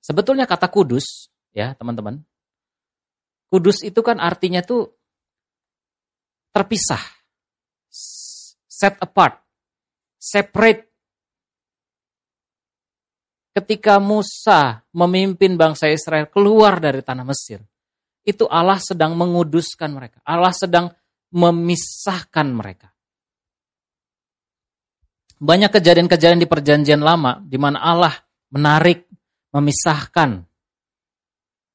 [0.03, 2.19] sebetulnya kata kudus, ya teman-teman,
[3.47, 4.91] kudus itu kan artinya tuh
[6.51, 7.01] terpisah,
[8.67, 9.39] set apart,
[10.19, 10.93] separate
[13.53, 17.61] ketika Musa memimpin bangsa Israel keluar dari tanah Mesir,
[18.25, 20.19] itu Allah sedang menguduskan mereka.
[20.25, 20.89] Allah sedang
[21.33, 22.89] memisahkan mereka.
[25.43, 28.15] Banyak kejadian-kejadian di perjanjian lama di mana Allah
[28.55, 29.11] menarik,
[29.53, 30.49] memisahkan,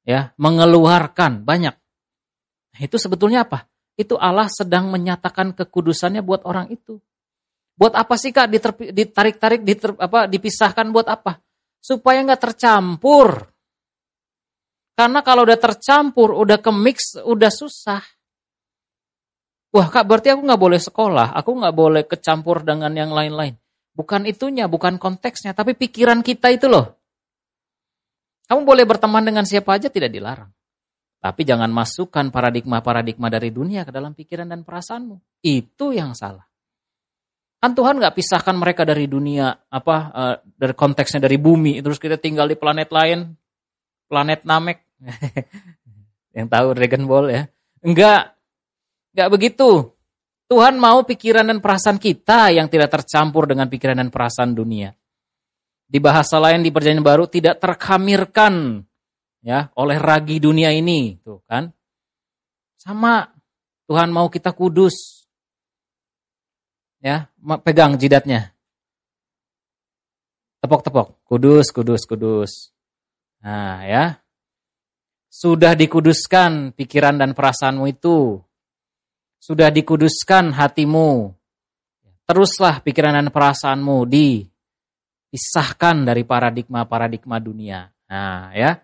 [0.04, 1.74] ya, mengeluarkan banyak.
[2.74, 3.66] Nah, itu sebetulnya apa?
[3.98, 6.98] Itu Allah sedang menyatakan kekudusannya buat orang itu.
[7.78, 8.50] Buat apa sih kak
[8.90, 11.38] ditarik-tarik, dipisahkan buat apa?
[11.78, 13.48] supaya nggak tercampur.
[14.98, 18.02] Karena kalau udah tercampur, udah ke mix, udah susah.
[19.70, 23.54] Wah kak berarti aku nggak boleh sekolah, aku nggak boleh kecampur dengan yang lain-lain.
[23.94, 26.97] Bukan itunya, bukan konteksnya, tapi pikiran kita itu loh.
[28.48, 30.48] Kamu boleh berteman dengan siapa aja tidak dilarang.
[31.20, 35.44] Tapi jangan masukkan paradigma-paradigma dari dunia ke dalam pikiran dan perasaanmu.
[35.44, 36.48] Itu yang salah.
[37.58, 42.14] Kan Tuhan nggak pisahkan mereka dari dunia apa uh, dari konteksnya dari bumi terus kita
[42.14, 43.34] tinggal di planet lain
[44.06, 44.78] planet Namek
[46.38, 47.42] yang tahu Dragon Ball ya
[47.82, 48.38] enggak
[49.10, 49.90] enggak begitu
[50.46, 54.94] Tuhan mau pikiran dan perasaan kita yang tidak tercampur dengan pikiran dan perasaan dunia
[55.88, 58.84] di bahasa lain di perjanjian baru tidak terkamirkan
[59.40, 61.72] ya oleh ragi dunia ini tuh kan?
[62.76, 63.24] Sama
[63.88, 65.24] Tuhan mau kita kudus
[67.00, 67.32] ya
[67.64, 68.52] pegang jidatnya.
[70.60, 72.52] Tepok-tepok kudus kudus kudus.
[73.40, 74.04] Nah ya.
[75.28, 78.40] Sudah dikuduskan pikiran dan perasaanmu itu.
[79.38, 81.30] Sudah dikuduskan hatimu.
[82.26, 84.04] Teruslah pikiran dan perasaanmu
[85.28, 88.80] dipisahkan dari paradigma-paradigma dunia nah ya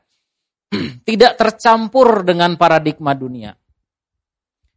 [1.08, 3.56] tidak tercampur dengan paradigma dunia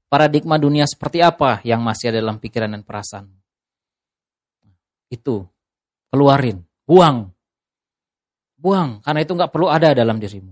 [0.07, 3.27] paradigma dunia seperti apa yang masih ada dalam pikiran dan perasaan.
[5.07, 5.47] Itu,
[6.11, 7.31] keluarin, buang.
[8.57, 10.51] Buang, karena itu nggak perlu ada dalam dirimu.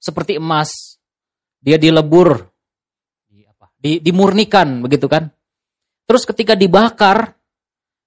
[0.00, 0.98] Seperti emas,
[1.60, 2.48] dia dilebur,
[3.28, 5.28] di apa, di, dimurnikan, begitu kan.
[6.06, 7.34] Terus ketika dibakar,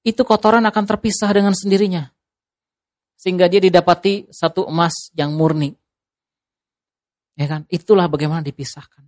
[0.02, 2.10] itu kotoran akan terpisah dengan sendirinya.
[3.20, 5.76] Sehingga dia didapati satu emas yang murni.
[7.36, 7.68] Ya kan?
[7.68, 9.04] Itulah bagaimana dipisahkan.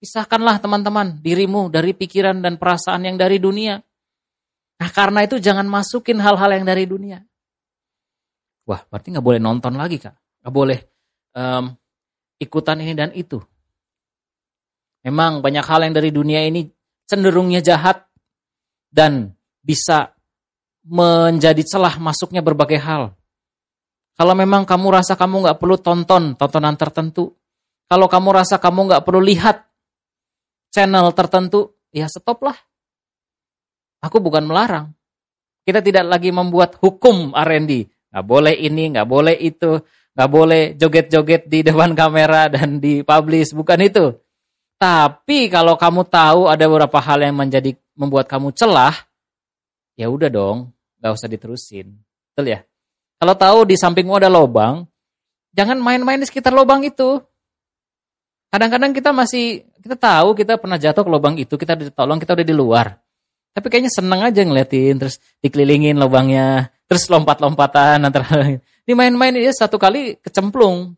[0.00, 3.80] Pisahkanlah teman-teman dirimu dari pikiran dan perasaan yang dari dunia.
[4.80, 7.20] Nah karena itu jangan masukin hal-hal yang dari dunia.
[8.64, 10.16] Wah berarti nggak boleh nonton lagi kak.
[10.40, 10.78] Nggak boleh
[11.36, 11.72] um,
[12.40, 13.36] ikutan ini dan itu.
[15.04, 16.68] Memang banyak hal yang dari dunia ini
[17.04, 18.08] cenderungnya jahat
[18.88, 20.16] dan bisa
[20.90, 23.14] menjadi celah masuknya berbagai hal.
[24.18, 27.38] Kalau memang kamu rasa kamu nggak perlu tonton tontonan tertentu,
[27.86, 29.70] kalau kamu rasa kamu nggak perlu lihat
[30.74, 32.58] channel tertentu, ya stoplah.
[34.02, 34.90] Aku bukan melarang.
[35.62, 37.86] Kita tidak lagi membuat hukum R&D.
[38.10, 39.78] Nggak boleh ini, nggak boleh itu,
[40.18, 44.06] nggak boleh joget-joget di depan kamera dan di publish, bukan itu.
[44.80, 48.96] Tapi kalau kamu tahu ada beberapa hal yang menjadi membuat kamu celah,
[49.94, 51.96] ya udah dong, nggak usah diterusin.
[52.30, 52.60] Betul ya?
[53.20, 54.84] Kalau tahu di sampingmu ada lobang,
[55.52, 57.20] jangan main-main di sekitar lobang itu.
[58.48, 62.46] Kadang-kadang kita masih, kita tahu kita pernah jatuh ke lubang itu, kita ditolong, kita udah
[62.46, 62.96] di luar.
[63.50, 68.26] Tapi kayaknya seneng aja ngeliatin, terus dikelilingin lubangnya, terus lompat-lompatan antara
[68.86, 70.94] dimain-main ya satu kali kecemplung.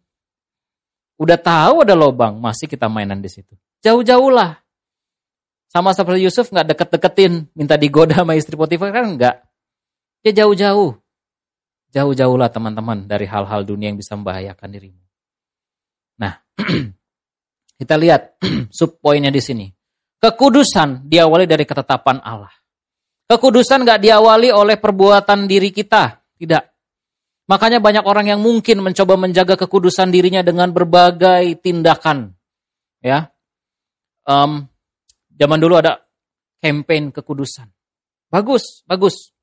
[1.20, 3.52] Udah tahu ada lubang, masih kita mainan di situ.
[3.84, 4.62] Jauh-jauh lah.
[5.68, 9.40] Sama seperti Yusuf nggak deket-deketin, minta digoda sama istri Potifar kan enggak.
[10.22, 10.98] Ya jauh-jauh.
[11.92, 15.02] Jauh-jauhlah teman-teman dari hal-hal dunia yang bisa membahayakan dirimu.
[16.16, 16.40] Nah,
[17.82, 18.38] Kita lihat
[18.78, 19.66] sub poinnya di sini.
[20.22, 22.54] Kekudusan diawali dari ketetapan Allah.
[23.26, 26.22] Kekudusan gak diawali oleh perbuatan diri kita.
[26.38, 26.64] Tidak.
[27.50, 32.38] Makanya banyak orang yang mungkin mencoba menjaga kekudusan dirinya dengan berbagai tindakan.
[33.02, 33.34] Ya,
[34.30, 34.62] um,
[35.34, 36.06] zaman dulu ada
[36.62, 37.66] campaign kekudusan.
[38.30, 39.34] Bagus, bagus.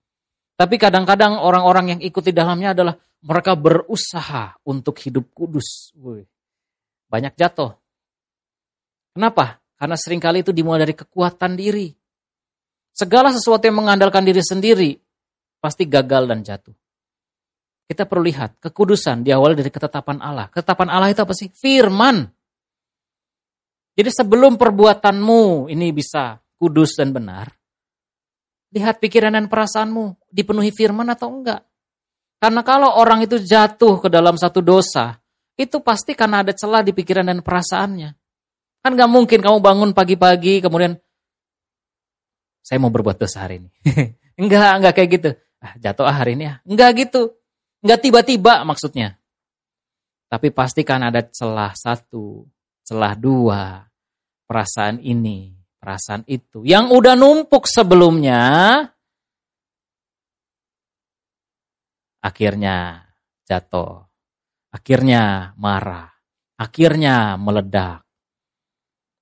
[0.60, 5.96] Tapi kadang-kadang orang-orang yang ikut di dalamnya adalah mereka berusaha untuk hidup kudus.
[7.08, 7.74] banyak jatuh.
[9.16, 9.64] Kenapa?
[9.80, 11.90] Karena sering kali itu dimulai dari kekuatan diri.
[12.92, 15.00] Segala sesuatu yang mengandalkan diri sendiri
[15.64, 16.76] pasti gagal dan jatuh.
[17.90, 20.52] Kita perlu lihat, kekudusan diawali dari ketetapan Allah.
[20.54, 21.50] Ketetapan Allah itu apa sih?
[21.50, 22.30] Firman.
[23.98, 27.50] Jadi sebelum perbuatanmu ini bisa kudus dan benar,
[28.74, 31.66] lihat pikiran dan perasaanmu dipenuhi firman atau enggak.
[32.40, 35.20] Karena kalau orang itu jatuh ke dalam satu dosa,
[35.60, 38.10] itu pasti karena ada celah di pikiran dan perasaannya.
[38.80, 40.96] Kan gak mungkin kamu bangun pagi-pagi kemudian
[42.64, 43.70] saya mau berbuat dosa hari ini.
[44.42, 45.30] enggak, enggak kayak gitu.
[45.60, 46.56] Ah, jatuh ah hari ini ya.
[46.64, 47.36] Enggak gitu.
[47.84, 49.20] Enggak tiba-tiba maksudnya.
[50.30, 52.46] Tapi pastikan ada celah satu,
[52.86, 53.90] celah dua,
[54.46, 56.62] perasaan ini, perasaan itu.
[56.68, 58.44] Yang udah numpuk sebelumnya,
[62.20, 63.08] akhirnya
[63.48, 64.06] jatuh.
[64.70, 66.14] Akhirnya marah.
[66.60, 68.06] Akhirnya meledak.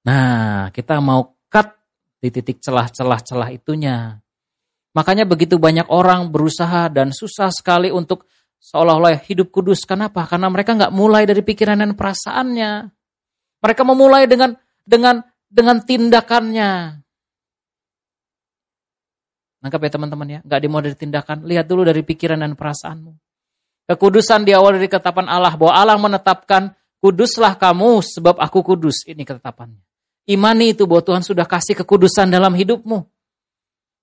[0.03, 1.71] Nah, kita mau cut
[2.19, 4.19] di titik celah-celah-celah itunya.
[4.97, 8.25] Makanya begitu banyak orang berusaha dan susah sekali untuk
[8.57, 9.85] seolah-olah hidup kudus.
[9.85, 10.25] Kenapa?
[10.25, 12.71] Karena mereka nggak mulai dari pikiran dan perasaannya.
[13.61, 17.01] Mereka memulai dengan dengan dengan tindakannya.
[19.57, 21.37] Nangkap ya teman-teman ya, nggak dimulai dari tindakan.
[21.43, 23.11] Lihat dulu dari pikiran dan perasaanmu.
[23.87, 29.07] Kekudusan di awal dari ketetapan Allah bahwa Allah menetapkan kuduslah kamu sebab aku kudus.
[29.07, 29.79] Ini ketetapannya.
[30.27, 33.07] Imani itu bahwa Tuhan sudah kasih kekudusan dalam hidupmu.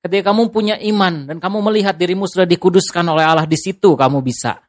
[0.05, 4.21] Ketika kamu punya iman dan kamu melihat dirimu sudah dikuduskan oleh Allah di situ kamu
[4.21, 4.61] bisa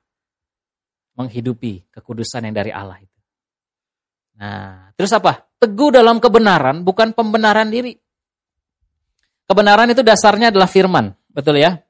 [1.15, 3.19] menghidupi kekudusan yang dari Allah itu.
[4.35, 5.47] Nah, terus apa?
[5.65, 7.97] Teguh dalam kebenaran bukan pembenaran diri.
[9.49, 11.81] Kebenaran itu dasarnya adalah firman, betul ya?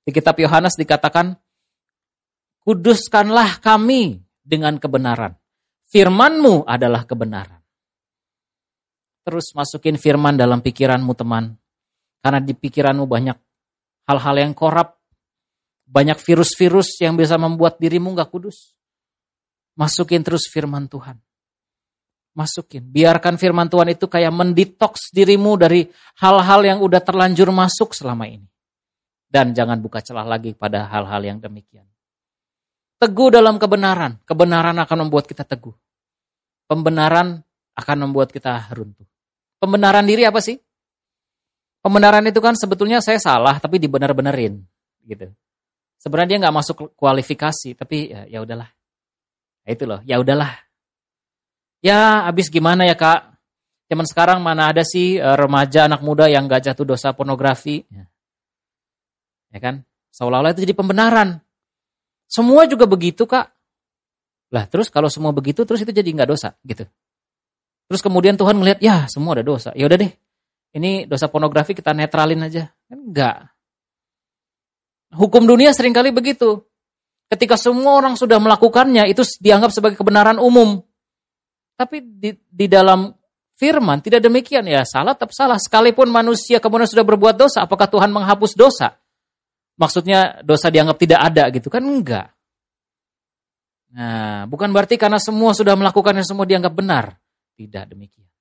[0.00, 1.36] Di kitab Yohanes dikatakan,
[2.64, 5.36] "Kuduskanlah kami dengan kebenaran.
[5.92, 7.60] Firmanmu adalah kebenaran."
[9.20, 11.60] Terus masukin firman dalam pikiranmu teman.
[12.24, 13.36] Karena di pikiranmu banyak
[14.08, 14.96] hal-hal yang korup.
[15.84, 18.72] Banyak virus-virus yang bisa membuat dirimu gak kudus.
[19.76, 21.20] Masukin terus firman Tuhan.
[22.30, 22.86] Masukin.
[22.86, 25.90] Biarkan firman Tuhan itu kayak mendetoks dirimu dari
[26.22, 28.46] hal-hal yang udah terlanjur masuk selama ini.
[29.30, 31.86] Dan jangan buka celah lagi pada hal-hal yang demikian.
[33.00, 34.18] Teguh dalam kebenaran.
[34.26, 35.74] Kebenaran akan membuat kita teguh.
[36.70, 37.42] Pembenaran
[37.74, 39.06] akan membuat kita runtuh.
[39.58, 40.58] Pembenaran diri apa sih?
[41.80, 44.60] Pembenaran itu kan sebetulnya saya salah tapi dibenar-benerin
[45.08, 45.32] gitu.
[45.96, 48.68] Sebenarnya dia nggak masuk kualifikasi tapi ya, ya udahlah.
[49.64, 50.69] Itu loh, ya udahlah.
[51.80, 53.36] Ya abis gimana ya kak?
[53.90, 57.82] Zaman sekarang mana ada sih uh, remaja anak muda yang gak jatuh dosa pornografi?
[57.90, 58.06] Ya,
[59.50, 59.74] ya kan?
[60.14, 61.42] Seolah-olah itu jadi pembenaran.
[62.30, 63.50] Semua juga begitu kak.
[64.50, 66.86] Lah terus kalau semua begitu terus itu jadi nggak dosa gitu.
[67.90, 69.74] Terus kemudian Tuhan melihat, ya semua ada dosa.
[69.74, 70.14] Ya udah deh,
[70.78, 72.70] ini dosa pornografi kita netralin aja.
[72.86, 73.50] Enggak.
[75.10, 76.62] Hukum dunia sering kali begitu.
[77.26, 80.82] Ketika semua orang sudah melakukannya, itu dianggap sebagai kebenaran umum.
[81.80, 83.08] Tapi di, di dalam
[83.56, 88.08] firman tidak demikian ya salah tetap salah sekalipun manusia kemudian sudah berbuat dosa apakah Tuhan
[88.08, 88.96] menghapus dosa
[89.76, 92.32] maksudnya dosa dianggap tidak ada gitu kan enggak
[93.92, 97.20] nah bukan berarti karena semua sudah melakukannya semua dianggap benar
[97.60, 98.32] tidak demikian.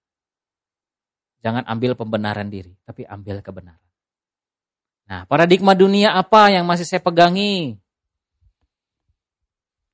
[1.44, 3.92] Jangan ambil pembenaran diri, tapi ambil kebenaran.
[5.12, 7.76] Nah, paradigma dunia apa yang masih saya pegangi?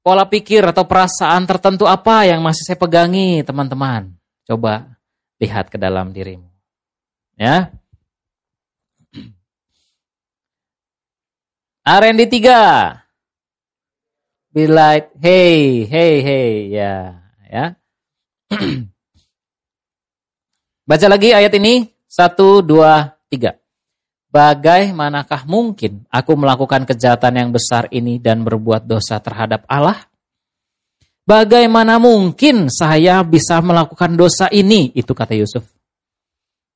[0.05, 4.13] Pola pikir atau perasaan tertentu apa yang masih saya pegangi, teman-teman?
[4.45, 5.01] Coba
[5.41, 6.45] lihat ke dalam dirimu.
[7.33, 7.73] Ya.
[12.05, 13.01] R&D 3.
[14.53, 17.73] Be like, hey, hey, hey, ya, ya.
[20.85, 21.89] Baca lagi ayat ini.
[22.05, 23.57] Satu, dua, tiga.
[24.35, 30.11] Bagaimanakah mungkin aku melakukan kejahatan yang besar ini dan berbuat dosa terhadap Allah?
[31.23, 34.91] Bagaimana mungkin saya bisa melakukan dosa ini?
[34.91, 35.63] Itu kata Yusuf.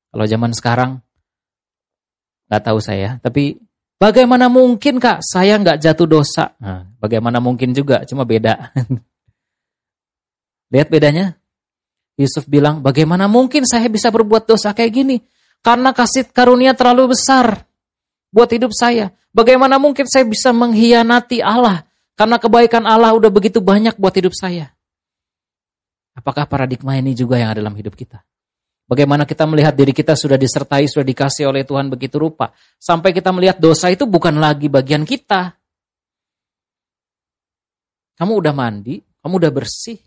[0.07, 1.03] Kalau zaman sekarang,
[2.47, 3.19] nggak tahu saya.
[3.19, 3.59] Tapi
[3.99, 6.55] bagaimana mungkin kak saya nggak jatuh dosa?
[6.63, 8.71] Nah, bagaimana mungkin juga, cuma beda.
[10.71, 11.35] Lihat bedanya?
[12.15, 15.19] Yusuf bilang, bagaimana mungkin saya bisa berbuat dosa kayak gini?
[15.59, 17.67] Karena kasih karunia terlalu besar
[18.31, 19.11] buat hidup saya.
[19.29, 21.85] Bagaimana mungkin saya bisa mengkhianati Allah?
[22.15, 24.71] Karena kebaikan Allah udah begitu banyak buat hidup saya.
[26.17, 28.19] Apakah paradigma ini juga yang ada dalam hidup kita?
[28.89, 32.49] Bagaimana kita melihat diri kita sudah disertai, sudah dikasih oleh Tuhan begitu rupa.
[32.81, 35.53] Sampai kita melihat dosa itu bukan lagi bagian kita.
[38.17, 40.01] Kamu udah mandi, kamu udah bersih.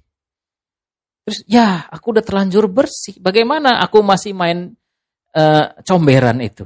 [1.22, 3.22] Terus ya aku udah terlanjur bersih.
[3.22, 4.74] Bagaimana aku masih main
[5.36, 6.64] uh, comberan itu?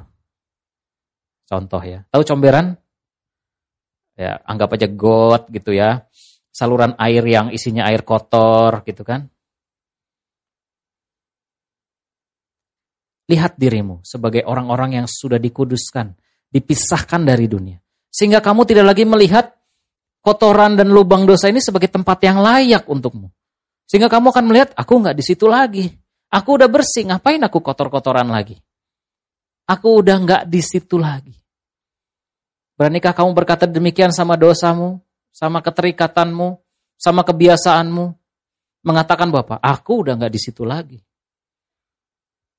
[1.47, 2.03] Contoh ya.
[2.11, 2.75] Tahu comberan?
[4.17, 6.09] Ya, anggap aja got gitu ya.
[6.51, 9.29] Saluran air yang isinya air kotor gitu kan.
[13.27, 16.14] Lihat dirimu sebagai orang-orang yang sudah dikuduskan,
[16.49, 17.77] dipisahkan dari dunia.
[18.07, 19.53] Sehingga kamu tidak lagi melihat
[20.23, 23.29] kotoran dan lubang dosa ini sebagai tempat yang layak untukmu.
[23.87, 25.87] Sehingga kamu akan melihat, aku nggak di situ lagi.
[26.31, 28.59] Aku udah bersih, ngapain aku kotor-kotoran lagi?
[29.66, 31.35] Aku udah nggak di situ lagi.
[32.77, 35.01] Beranikah kamu berkata demikian sama dosamu,
[35.33, 36.61] sama keterikatanmu,
[36.99, 38.05] sama kebiasaanmu?
[38.87, 40.99] Mengatakan bahwa aku udah nggak di situ lagi.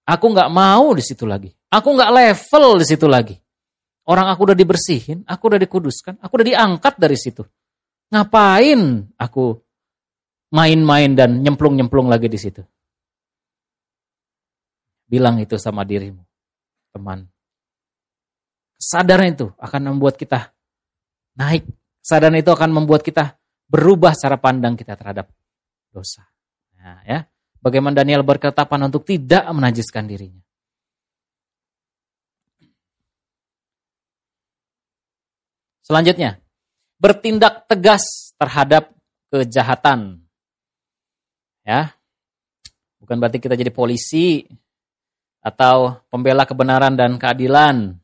[0.08, 1.52] Aku nggak mau di situ lagi.
[1.68, 3.36] Aku nggak level di situ lagi.
[4.08, 7.44] Orang aku udah dibersihin, aku udah dikuduskan, aku udah diangkat dari situ.
[8.08, 9.60] Ngapain aku
[10.56, 12.64] main-main dan nyemplung-nyemplung lagi di situ?
[15.08, 16.20] Bilang itu sama dirimu,
[16.92, 17.32] teman.
[18.76, 20.52] Kesadaran itu akan membuat kita
[21.40, 21.64] naik.
[22.04, 23.40] Kesadaran itu akan membuat kita
[23.72, 25.32] berubah cara pandang kita terhadap
[25.90, 26.28] dosa.
[26.76, 27.20] Nah, ya.
[27.58, 30.44] Bagaimana Daniel berketapan untuk tidak menajiskan dirinya.
[35.82, 36.38] Selanjutnya,
[37.00, 38.92] bertindak tegas terhadap
[39.32, 40.20] kejahatan.
[41.64, 41.96] Ya.
[43.00, 44.44] Bukan berarti kita jadi polisi
[45.48, 47.96] atau pembela kebenaran dan keadilan.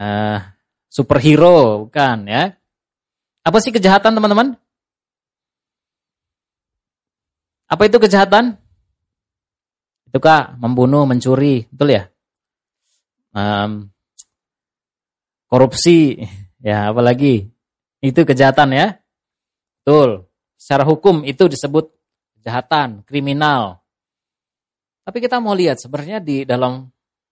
[0.00, 0.40] Uh,
[0.88, 2.56] superhero, bukan ya.
[3.44, 4.56] Apa sih kejahatan teman-teman?
[7.68, 8.56] Apa itu kejahatan?
[10.08, 12.08] Itu kak membunuh, mencuri, betul ya?
[13.30, 13.92] Um,
[15.46, 16.26] korupsi,
[16.58, 17.46] ya apalagi
[18.02, 18.86] itu kejahatan ya,
[19.80, 20.26] betul.
[20.58, 21.94] Secara hukum itu disebut
[22.40, 23.84] kejahatan, kriminal.
[25.00, 26.86] Tapi kita mau lihat sebenarnya di dalam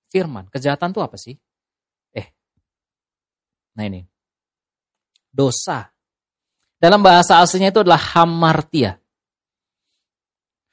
[0.09, 1.37] firman, kejahatan itu apa sih?
[2.17, 2.27] Eh,
[3.77, 4.03] nah ini,
[5.29, 5.93] dosa.
[6.79, 8.99] Dalam bahasa aslinya itu adalah hamartia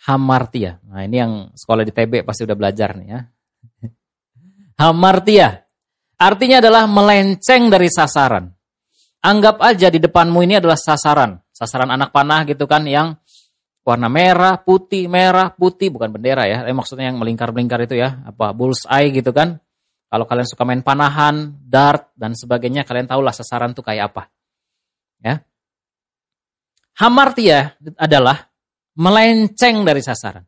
[0.06, 0.78] hamartia.
[0.86, 3.20] Nah ini yang sekolah di TB pasti udah belajar nih ya.
[4.82, 5.66] hamartia.
[6.16, 8.48] Artinya adalah melenceng dari sasaran.
[9.26, 11.36] Anggap aja di depanmu ini adalah sasaran.
[11.52, 13.18] Sasaran anak panah gitu kan yang
[13.86, 15.94] warna merah, putih, merah, putih.
[15.94, 16.66] Bukan bendera ya.
[16.66, 18.26] Eh, maksudnya yang melingkar-melingkar itu ya.
[18.26, 19.62] Apa bullseye gitu kan.
[20.10, 22.84] Kalau kalian suka main panahan, dart, dan sebagainya.
[22.84, 24.24] Kalian tahulah sasaran tuh kayak apa.
[25.22, 25.46] Ya.
[26.98, 28.50] Hamartia adalah
[28.98, 30.44] melenceng dari sasaran.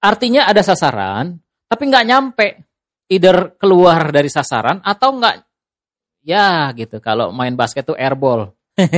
[0.00, 1.36] Artinya ada sasaran,
[1.68, 2.48] tapi nggak nyampe.
[3.10, 5.34] Either keluar dari sasaran atau nggak,
[6.24, 7.02] ya gitu.
[7.02, 8.54] Kalau main basket tuh airball.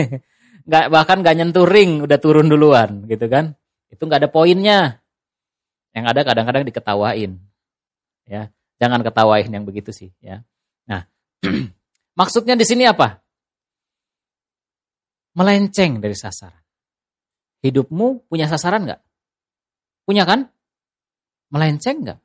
[0.68, 3.57] nggak bahkan nggak nyentuh ring, udah turun duluan gitu kan.
[3.93, 5.05] Itu nggak ada poinnya.
[5.93, 7.36] Yang ada kadang-kadang diketawain.
[8.24, 8.49] Ya,
[8.80, 10.09] jangan ketawain yang begitu sih.
[10.24, 10.40] Ya.
[10.88, 11.05] Nah,
[12.18, 13.20] maksudnya di sini apa?
[15.36, 16.64] Melenceng dari sasaran.
[17.61, 19.01] Hidupmu punya sasaran nggak?
[20.09, 20.49] Punya kan?
[21.53, 22.20] Melenceng nggak?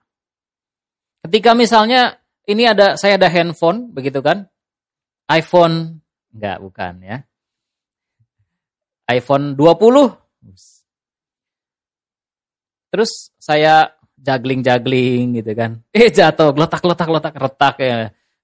[1.27, 4.47] Ketika misalnya ini ada saya ada handphone begitu kan?
[5.27, 5.99] iPhone
[6.31, 7.17] nggak bukan ya.
[9.11, 10.15] iPhone 20.
[12.87, 15.79] Terus saya juggling-juggling gitu kan.
[15.95, 17.97] Eh jatuh, letak-letak-letak retak ya.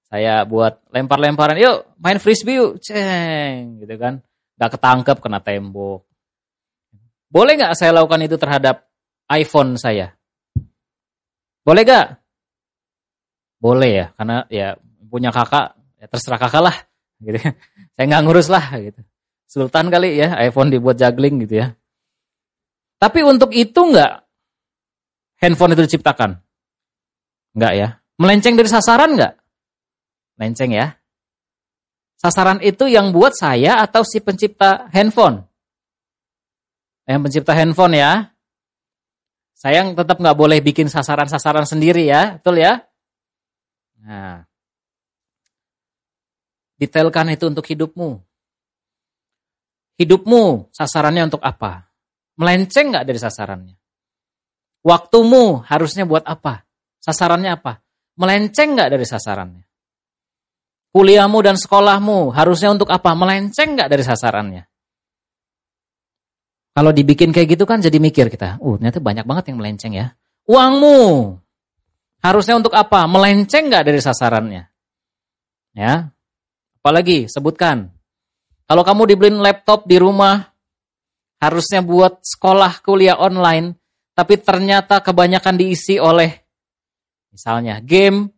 [0.06, 4.22] Saya buat lempar-lemparan, yuk main frisbee yuk, ceng gitu kan.
[4.54, 6.06] Gak ketangkep kena tembok.
[7.26, 8.86] Boleh nggak saya lakukan itu terhadap
[9.26, 10.14] iPhone saya?
[11.66, 12.06] Boleh nggak?
[13.58, 14.78] Boleh ya, karena ya
[15.10, 16.76] punya kakak, ya terserah kakak lah.
[17.18, 17.40] Gitu.
[17.96, 19.00] Saya nggak ngurus lah gitu.
[19.48, 21.72] Sultan kali ya, iPhone dibuat juggling gitu ya.
[23.00, 24.23] Tapi untuk itu nggak
[25.44, 26.40] handphone itu diciptakan?
[27.52, 27.88] Nggak ya.
[28.16, 29.32] Melenceng dari sasaran nggak?
[30.40, 30.96] Melenceng ya.
[32.16, 35.44] Sasaran itu yang buat saya atau si pencipta handphone?
[37.04, 38.32] yang pencipta handphone ya.
[39.54, 42.84] Sayang tetap nggak boleh bikin sasaran-sasaran sendiri ya, betul ya?
[44.04, 44.44] Nah,
[46.76, 48.20] detailkan itu untuk hidupmu.
[49.96, 51.88] Hidupmu sasarannya untuk apa?
[52.36, 53.76] Melenceng nggak dari sasarannya?
[54.84, 56.68] Waktumu harusnya buat apa?
[57.00, 57.80] Sasarannya apa?
[58.20, 59.64] Melenceng nggak dari sasarannya?
[60.94, 63.16] Kuliahmu dan sekolahmu harusnya untuk apa?
[63.16, 64.62] Melenceng nggak dari sasarannya?
[66.74, 70.12] Kalau dibikin kayak gitu kan jadi mikir kita, uh ternyata banyak banget yang melenceng ya.
[70.44, 71.32] Uangmu
[72.20, 73.08] harusnya untuk apa?
[73.08, 74.68] Melenceng nggak dari sasarannya?
[75.74, 76.12] Ya,
[76.82, 77.94] apalagi sebutkan.
[78.66, 80.50] Kalau kamu dibeliin laptop di rumah,
[81.38, 83.76] harusnya buat sekolah kuliah online,
[84.14, 86.30] tapi ternyata kebanyakan diisi oleh
[87.34, 88.30] misalnya game,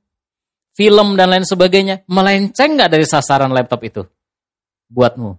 [0.72, 4.02] film dan lain sebagainya, melenceng nggak dari sasaran laptop itu
[4.88, 5.36] buatmu?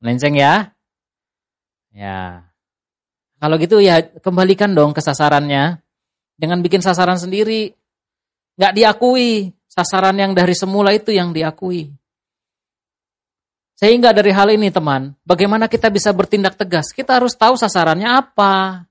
[0.00, 0.72] Melenceng ya?
[1.92, 2.48] Ya.
[3.38, 5.78] Kalau gitu ya kembalikan dong ke sasarannya
[6.34, 7.74] dengan bikin sasaran sendiri.
[8.58, 11.90] Nggak diakui, sasaran yang dari semula itu yang diakui.
[13.78, 16.90] Sehingga dari hal ini teman, bagaimana kita bisa bertindak tegas?
[16.90, 18.82] Kita harus tahu sasarannya apa.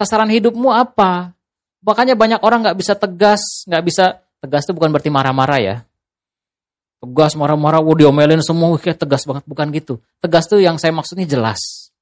[0.00, 1.36] Sasaran hidupmu apa?
[1.84, 4.04] Makanya banyak orang nggak bisa tegas, nggak bisa
[4.40, 5.76] tegas itu bukan berarti marah-marah ya.
[7.04, 10.00] Tegas marah-marah, wah diomelin semua, kayak tegas banget bukan gitu.
[10.24, 11.92] Tegas tuh yang saya maksudnya jelas.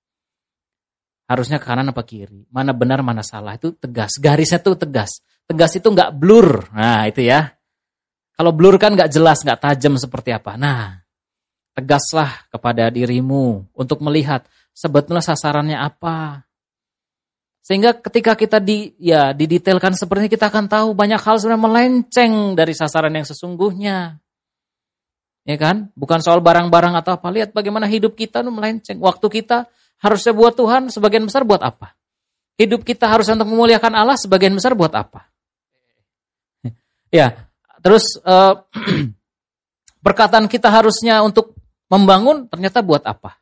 [1.27, 4.15] Harusnya ke kanan apa kiri, mana benar mana salah itu tegas.
[4.23, 5.19] Garisnya tuh tegas.
[5.51, 6.71] Tegas itu nggak blur.
[6.71, 7.51] Nah itu ya.
[8.39, 10.55] Kalau blur kan nggak jelas, nggak tajam seperti apa.
[10.55, 11.04] Nah
[11.75, 16.47] Tegaslah kepada dirimu untuk melihat sebetulnya sasarannya apa.
[17.65, 22.33] Sehingga ketika kita di ya didetailkan seperti ini kita akan tahu banyak hal sebenarnya melenceng
[22.55, 24.21] dari sasaran yang sesungguhnya.
[25.45, 25.91] Ya kan?
[25.97, 27.27] Bukan soal barang-barang atau apa.
[27.33, 28.99] Lihat bagaimana hidup kita itu melenceng.
[29.01, 29.67] Waktu kita
[30.05, 31.97] harusnya buat Tuhan, sebagian besar buat apa?
[32.61, 35.27] Hidup kita harus untuk memuliakan Allah, sebagian besar buat apa?
[37.15, 37.47] Ya,
[37.81, 38.59] terus uh,
[40.07, 41.54] perkataan kita harusnya untuk
[41.89, 43.41] membangun ternyata buat apa?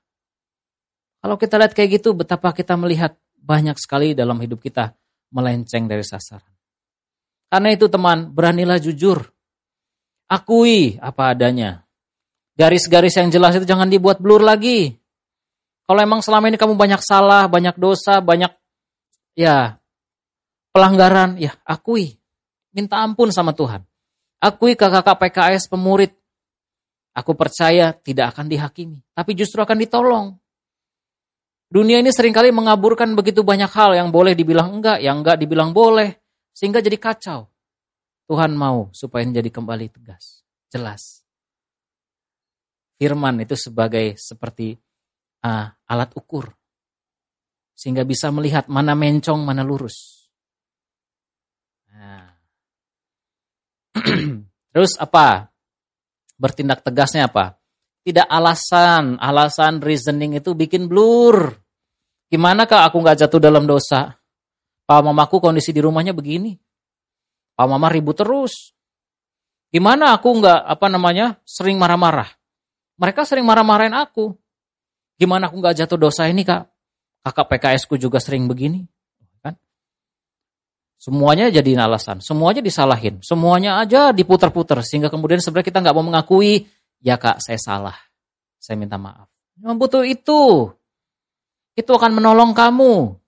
[1.22, 4.94] Kalau kita lihat kayak gitu, betapa kita melihat banyak sekali dalam hidup kita
[5.30, 6.50] melenceng dari sasaran.
[7.52, 9.22] Karena itu teman, beranilah jujur.
[10.26, 11.84] Akui apa adanya.
[12.56, 14.96] Garis-garis yang jelas itu jangan dibuat blur lagi.
[15.84, 18.48] Kalau emang selama ini kamu banyak salah, banyak dosa, banyak
[19.36, 19.76] ya
[20.72, 22.16] pelanggaran, ya akui.
[22.72, 23.84] Minta ampun sama Tuhan.
[24.40, 26.16] Akui kakak-kakak PKS pemurid
[27.12, 30.26] Aku percaya tidak akan dihakimi, tapi justru akan ditolong.
[31.68, 35.76] Dunia ini sering kali mengaburkan begitu banyak hal yang boleh dibilang enggak, yang enggak dibilang
[35.76, 36.16] boleh,
[36.56, 37.52] sehingga jadi kacau.
[38.28, 40.40] Tuhan mau supaya ini jadi kembali tegas,
[40.72, 41.20] jelas.
[42.96, 44.72] Firman itu sebagai seperti
[45.44, 46.48] uh, alat ukur,
[47.76, 50.28] sehingga bisa melihat mana mencong, mana lurus.
[51.92, 52.32] Nah.
[54.72, 55.51] Terus apa?
[56.42, 57.54] Bertindak tegasnya apa?
[58.02, 61.54] Tidak alasan, alasan reasoning itu bikin blur.
[62.26, 64.18] Gimana kak aku nggak jatuh dalam dosa?
[64.82, 66.58] Pak mamaku kondisi di rumahnya begini.
[67.54, 68.74] Pak mama ribut terus.
[69.70, 72.26] Gimana aku nggak apa namanya sering marah-marah?
[72.98, 74.34] Mereka sering marah-marahin aku.
[75.14, 76.66] Gimana aku nggak jatuh dosa ini kak?
[77.22, 78.82] Kakak PKS ku juga sering begini.
[81.02, 86.70] Semuanya jadi alasan, semuanya disalahin, semuanya aja diputar-putar sehingga kemudian sebenarnya kita nggak mau mengakui,
[87.02, 87.98] ya kak saya salah,
[88.62, 89.26] saya minta maaf.
[89.58, 90.70] Memang butuh itu,
[91.74, 93.18] itu akan menolong kamu.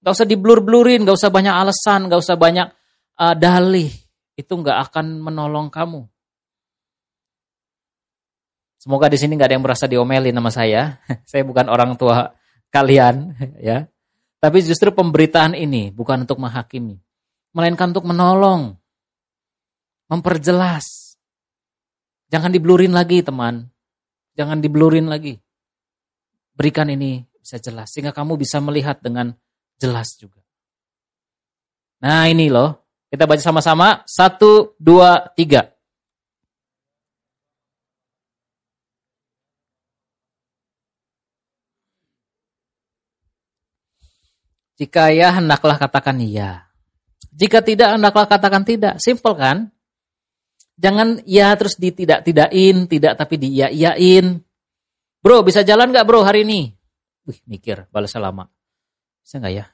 [0.00, 2.72] Gak usah diblur-blurin, gak usah banyak alasan, gak usah banyak
[3.20, 3.92] uh, dalih,
[4.36, 6.08] itu nggak akan menolong kamu.
[8.80, 11.04] Semoga di sini nggak ada yang merasa diomelin sama saya.
[11.30, 12.32] saya bukan orang tua
[12.72, 13.88] kalian, ya.
[14.44, 17.00] Tapi justru pemberitaan ini bukan untuk menghakimi,
[17.56, 18.76] melainkan untuk menolong,
[20.12, 21.16] memperjelas.
[22.28, 23.72] Jangan diblurin lagi, teman.
[24.36, 25.40] Jangan diblurin lagi.
[26.52, 29.32] Berikan ini bisa jelas sehingga kamu bisa melihat dengan
[29.80, 30.44] jelas juga.
[32.04, 32.84] Nah, ini loh.
[33.08, 34.04] Kita baca sama-sama.
[34.04, 35.72] Satu, dua, tiga.
[44.74, 46.66] Jika ya, hendaklah katakan iya.
[47.34, 48.98] Jika tidak, hendaklah katakan tidak.
[49.02, 49.70] Simple kan?
[50.74, 54.42] Jangan ya terus ditidak-tidakin, tidak tapi diiya-iyain.
[55.22, 56.74] Bro, bisa jalan gak bro hari ini?
[57.24, 58.50] Wih, mikir, balasnya lama.
[59.22, 59.64] Bisa gak ya?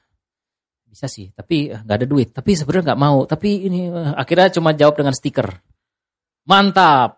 [0.85, 2.29] Bisa sih, tapi eh, gak ada duit.
[2.31, 3.25] Tapi sebenarnya gak mau.
[3.25, 5.49] Tapi ini eh, akhirnya cuma jawab dengan stiker.
[6.45, 7.17] Mantap.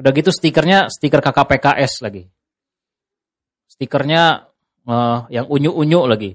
[0.00, 2.24] Udah gitu stikernya stiker KKPKS lagi.
[3.68, 4.49] Stikernya
[4.86, 6.30] uh, yang unyu-unyu lagi.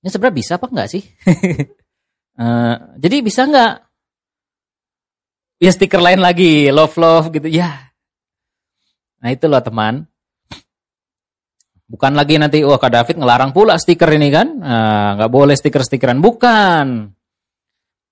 [0.00, 1.02] Ini sebenarnya bisa apa enggak sih?
[2.40, 3.84] uh, jadi bisa enggak?
[5.60, 7.92] Ya stiker lain lagi, love love gitu ya.
[9.20, 10.08] Nah itu loh teman.
[11.90, 14.62] Bukan lagi nanti, wah Kak David ngelarang pula stiker ini kan.
[14.62, 16.22] Nah, nggak boleh stiker-stikeran.
[16.22, 17.10] Bukan.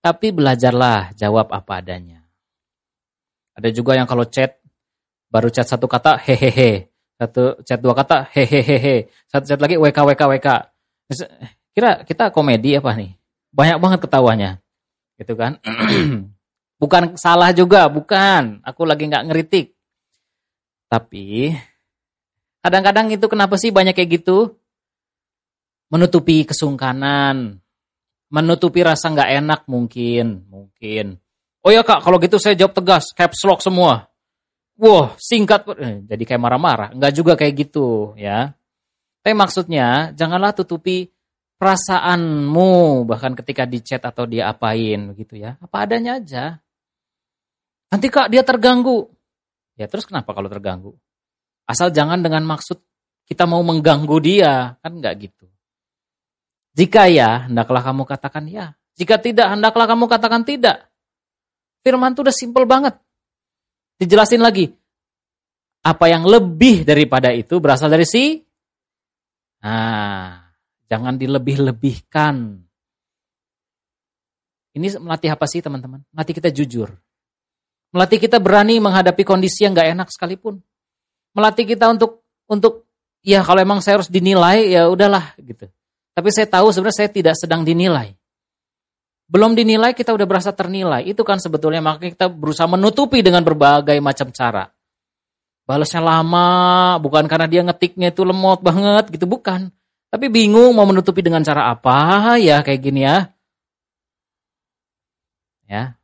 [0.02, 2.26] Tapi belajarlah jawab apa adanya.
[3.54, 4.58] Ada juga yang kalau chat,
[5.28, 6.87] Baru chat satu kata hehehe.
[7.18, 9.10] Satu chat dua kata hehehe.
[9.26, 10.48] Satu chat lagi WK WK WK.
[11.74, 13.18] Kira kita komedi apa nih?
[13.50, 14.50] Banyak banget ketawanya.
[15.18, 15.58] Gitu kan?
[16.82, 18.62] bukan salah juga, bukan.
[18.62, 19.74] Aku lagi nggak ngeritik.
[20.86, 21.52] Tapi
[22.62, 24.54] kadang-kadang itu kenapa sih banyak kayak gitu?
[25.90, 27.58] Menutupi kesungkanan,
[28.30, 31.18] menutupi rasa nggak enak mungkin, mungkin.
[31.64, 34.08] Oh ya kak, kalau gitu saya jawab tegas, caps lock semua.
[34.78, 36.94] Wah, singkat, eh, jadi kayak marah-marah.
[36.94, 38.54] Nggak juga kayak gitu, ya.
[39.26, 41.10] Tapi maksudnya, janganlah tutupi
[41.58, 45.58] perasaanmu, bahkan ketika di chat atau dia apain, begitu ya.
[45.58, 46.62] Apa adanya aja.
[47.90, 49.10] Nanti kak, dia terganggu.
[49.74, 50.94] Ya terus kenapa kalau terganggu?
[51.66, 52.78] Asal jangan dengan maksud
[53.26, 55.46] kita mau mengganggu dia, kan nggak gitu.
[56.78, 58.78] Jika ya, hendaklah kamu katakan ya.
[58.94, 60.86] Jika tidak, hendaklah kamu katakan tidak.
[61.82, 62.94] Firman itu udah simpel banget.
[63.98, 64.70] Dijelasin lagi.
[65.82, 68.38] Apa yang lebih daripada itu berasal dari si?
[69.62, 70.38] Nah,
[70.86, 72.62] jangan dilebih-lebihkan.
[74.78, 76.06] Ini melatih apa sih teman-teman?
[76.14, 76.94] Melatih kita jujur.
[77.90, 80.60] Melatih kita berani menghadapi kondisi yang gak enak sekalipun.
[81.34, 82.86] Melatih kita untuk untuk
[83.22, 85.66] ya kalau emang saya harus dinilai ya udahlah gitu.
[86.14, 88.17] Tapi saya tahu sebenarnya saya tidak sedang dinilai.
[89.28, 91.04] Belum dinilai kita udah berasa ternilai.
[91.04, 94.72] Itu kan sebetulnya makanya kita berusaha menutupi dengan berbagai macam cara.
[95.68, 99.68] Balasnya lama, bukan karena dia ngetiknya itu lemot banget gitu, bukan.
[100.08, 103.28] Tapi bingung mau menutupi dengan cara apa ya kayak gini ya.
[105.68, 106.00] Ya.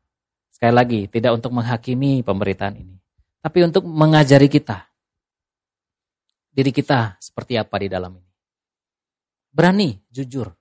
[0.53, 3.01] Sekali lagi, tidak untuk menghakimi pemberitaan ini.
[3.41, 4.85] Tapi untuk mengajari kita.
[6.53, 8.31] Diri kita seperti apa di dalam ini.
[9.49, 10.53] Berani, jujur.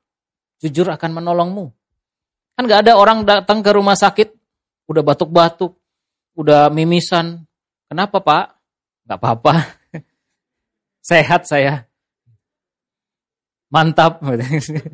[0.64, 1.83] Jujur akan menolongmu.
[2.54, 4.30] Kan gak ada orang datang ke rumah sakit,
[4.86, 5.74] udah batuk-batuk,
[6.38, 7.46] udah mimisan.
[7.90, 8.46] Kenapa pak?
[9.10, 9.54] Gak apa-apa.
[11.10, 11.90] Sehat saya.
[13.74, 14.22] Mantap.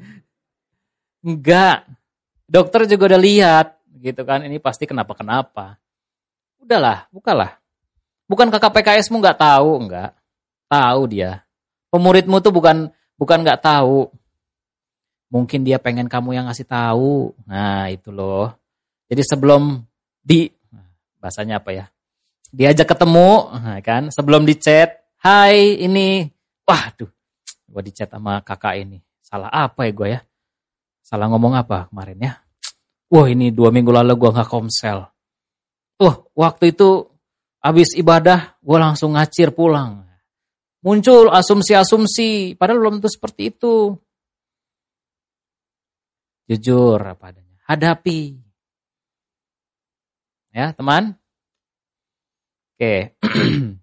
[1.28, 1.84] Enggak.
[2.49, 3.68] Dokter juga udah lihat
[3.99, 4.41] gitu kan.
[4.47, 5.78] Ini pasti kenapa-kenapa.
[6.64, 7.60] Udahlah, bukalah.
[8.26, 10.16] Bukan kakak PKSmu nggak tahu, enggak.
[10.70, 11.43] Tahu dia.
[11.89, 14.07] Pemuridmu tuh bukan Bukan nggak tahu.
[15.30, 17.38] Mungkin dia pengen kamu yang ngasih tahu.
[17.46, 18.54] Nah, itu loh.
[19.10, 19.86] Jadi sebelum
[20.22, 20.50] di
[21.22, 21.86] bahasanya apa ya?
[22.50, 24.10] Diajak ketemu, nah, kan?
[24.10, 26.26] Sebelum di chat, "Hai, ini."
[26.66, 27.10] Waduh.
[27.70, 28.98] Gua di chat sama kakak ini.
[29.22, 30.20] Salah apa ya gue ya?
[31.06, 32.34] Salah ngomong apa kemarin ya?
[33.14, 35.06] Wah, ini dua minggu lalu gue nggak komsel.
[36.02, 37.06] Wah, waktu itu
[37.62, 40.06] habis ibadah, gue langsung ngacir pulang.
[40.82, 43.94] Muncul asumsi-asumsi, padahal belum tentu seperti itu.
[46.50, 47.62] Jujur apa adanya.
[47.70, 48.41] Hadapi.
[50.50, 51.14] Ya, teman.
[52.74, 53.14] Oke.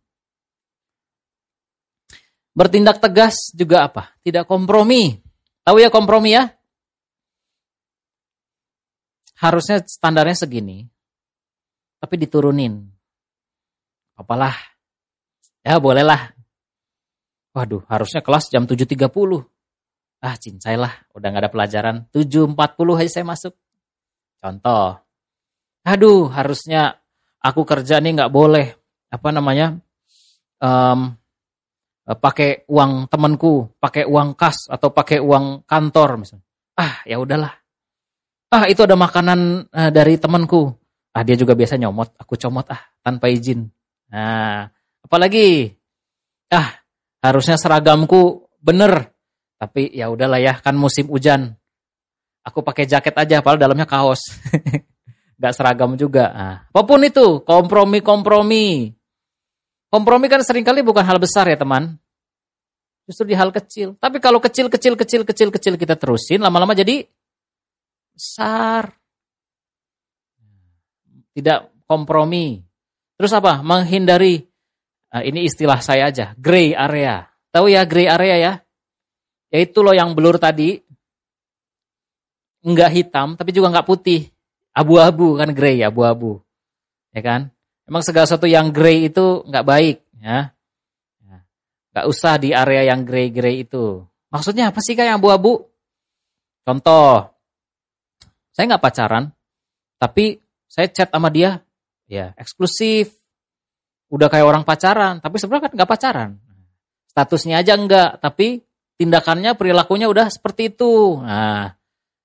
[2.59, 4.11] Bertindak tegas juga apa?
[4.27, 5.23] Tidak kompromi.
[5.63, 6.51] Tahu ya kompromi ya?
[9.39, 10.91] Harusnya standarnya segini.
[12.03, 12.83] Tapi diturunin.
[14.19, 14.57] Apalah.
[15.63, 16.37] Ya bolehlah
[17.57, 19.09] Waduh, harusnya kelas jam 7.30.
[20.21, 21.97] Ah, cincailah, udah gak ada pelajaran.
[22.11, 23.55] 7.40 aja saya masuk.
[24.41, 24.97] Contoh.
[25.87, 26.99] Aduh, harusnya
[27.39, 28.75] aku kerja nih gak boleh.
[29.13, 29.77] Apa namanya?
[30.59, 31.15] Um,
[32.07, 36.47] pakai uang temanku, pakai uang kas atau pakai uang kantor misalnya.
[36.77, 37.53] Ah, ya udahlah.
[38.51, 40.73] Ah, itu ada makanan uh, dari temanku.
[41.13, 43.69] Ah, dia juga biasa nyomot, aku comot ah tanpa izin.
[44.13, 44.69] Nah,
[45.05, 45.73] apalagi
[46.53, 46.87] ah
[47.27, 49.11] Harusnya seragamku bener.
[49.57, 51.57] Tapi ya udahlah ya, kan musim hujan.
[52.47, 54.21] Aku pakai jaket aja, padahal dalamnya kaos.
[55.41, 56.33] Gak seragam juga.
[56.33, 58.93] Nah, apa pun itu, kompromi-kompromi.
[59.93, 61.97] Kompromi kan sering kali bukan hal besar ya teman.
[63.09, 63.97] Justru di hal kecil.
[64.01, 67.07] Tapi kalau kecil, kecil, kecil, kecil, kecil kita terusin, lama-lama jadi
[68.13, 68.93] besar.
[71.37, 72.65] Tidak kompromi.
[73.17, 73.61] Terus apa?
[73.61, 74.45] Menghindari
[75.17, 77.25] Nah, ini istilah saya aja, gray area.
[77.49, 78.53] Tahu ya gray area ya?
[79.51, 80.83] Yaitu loh yang blur tadi,
[82.67, 84.31] enggak hitam tapi juga enggak putih.
[84.77, 86.43] Abu-abu kan gray, abu-abu.
[87.15, 87.49] Ya kan?
[87.89, 89.97] Emang segala sesuatu yang gray itu enggak baik.
[90.19, 90.53] Ya.
[91.97, 94.05] Enggak usah di area yang gray-gray itu.
[94.29, 95.65] Maksudnya apa sih kayak abu-abu?
[96.67, 97.25] Contoh,
[98.53, 99.33] saya enggak pacaran,
[99.97, 101.65] tapi saya chat sama dia,
[102.05, 103.17] ya eksklusif,
[104.13, 106.31] udah kayak orang pacaran, tapi sebenarnya kan nggak pacaran.
[107.11, 108.61] Statusnya aja enggak, tapi
[108.97, 111.21] tindakannya, perilakunya udah seperti itu.
[111.21, 111.77] Nah,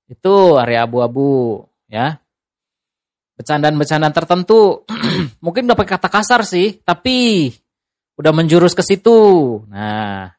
[0.07, 2.19] itu area abu-abu, ya.
[3.39, 4.87] Bercandaan-bercandaan tertentu.
[5.45, 7.51] Mungkin udah pakai kata kasar sih, tapi
[8.19, 9.19] udah menjurus ke situ.
[9.67, 10.31] Nah,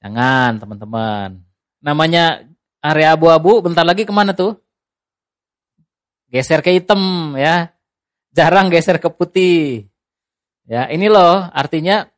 [0.00, 1.40] jangan teman-teman.
[1.82, 2.44] Namanya
[2.84, 4.58] area abu-abu, bentar lagi ke mana tuh?
[6.32, 7.68] Geser ke hitam ya.
[8.32, 9.92] Jarang geser ke putih.
[10.64, 12.08] Ya, ini loh artinya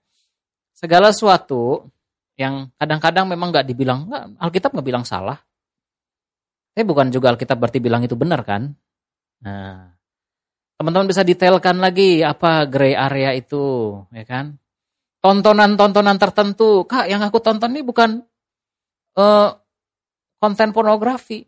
[0.77, 1.91] segala sesuatu
[2.35, 5.39] yang kadang-kadang memang nggak dibilang, Alkitab nggak bilang salah.
[6.75, 8.75] Tapi bukan juga Alkitab berarti bilang itu benar kan?
[9.47, 9.95] Nah,
[10.75, 14.59] teman-teman bisa detailkan lagi apa gray area itu, ya kan?
[15.23, 18.21] Tontonan-tontonan tertentu, kak yang aku tonton ini bukan
[19.17, 19.51] uh,
[20.43, 21.47] konten pornografi.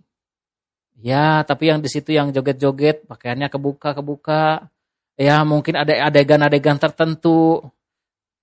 [0.96, 4.72] Ya, tapi yang di situ yang joget-joget, pakaiannya kebuka-kebuka.
[5.20, 7.60] Ya, mungkin ada adegan-adegan tertentu.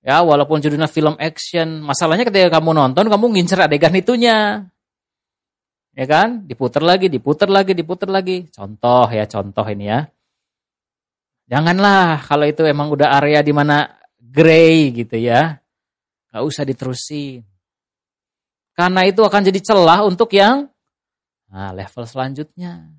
[0.03, 4.67] Ya, walaupun judulnya film action, masalahnya ketika kamu nonton, kamu ngincer adegan itunya.
[5.95, 6.43] Ya kan?
[6.43, 8.51] Diputer lagi, diputer lagi, diputer lagi.
[8.51, 10.03] Contoh ya, contoh ini ya.
[11.47, 13.87] Janganlah kalau itu emang udah area di mana
[14.19, 15.55] gray gitu ya.
[16.35, 17.47] Gak usah diterusin.
[18.75, 20.67] Karena itu akan jadi celah untuk yang
[21.53, 22.89] Nah, level selanjutnya.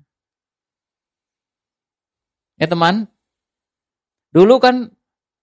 [2.55, 3.11] Ya teman,
[4.31, 4.95] dulu kan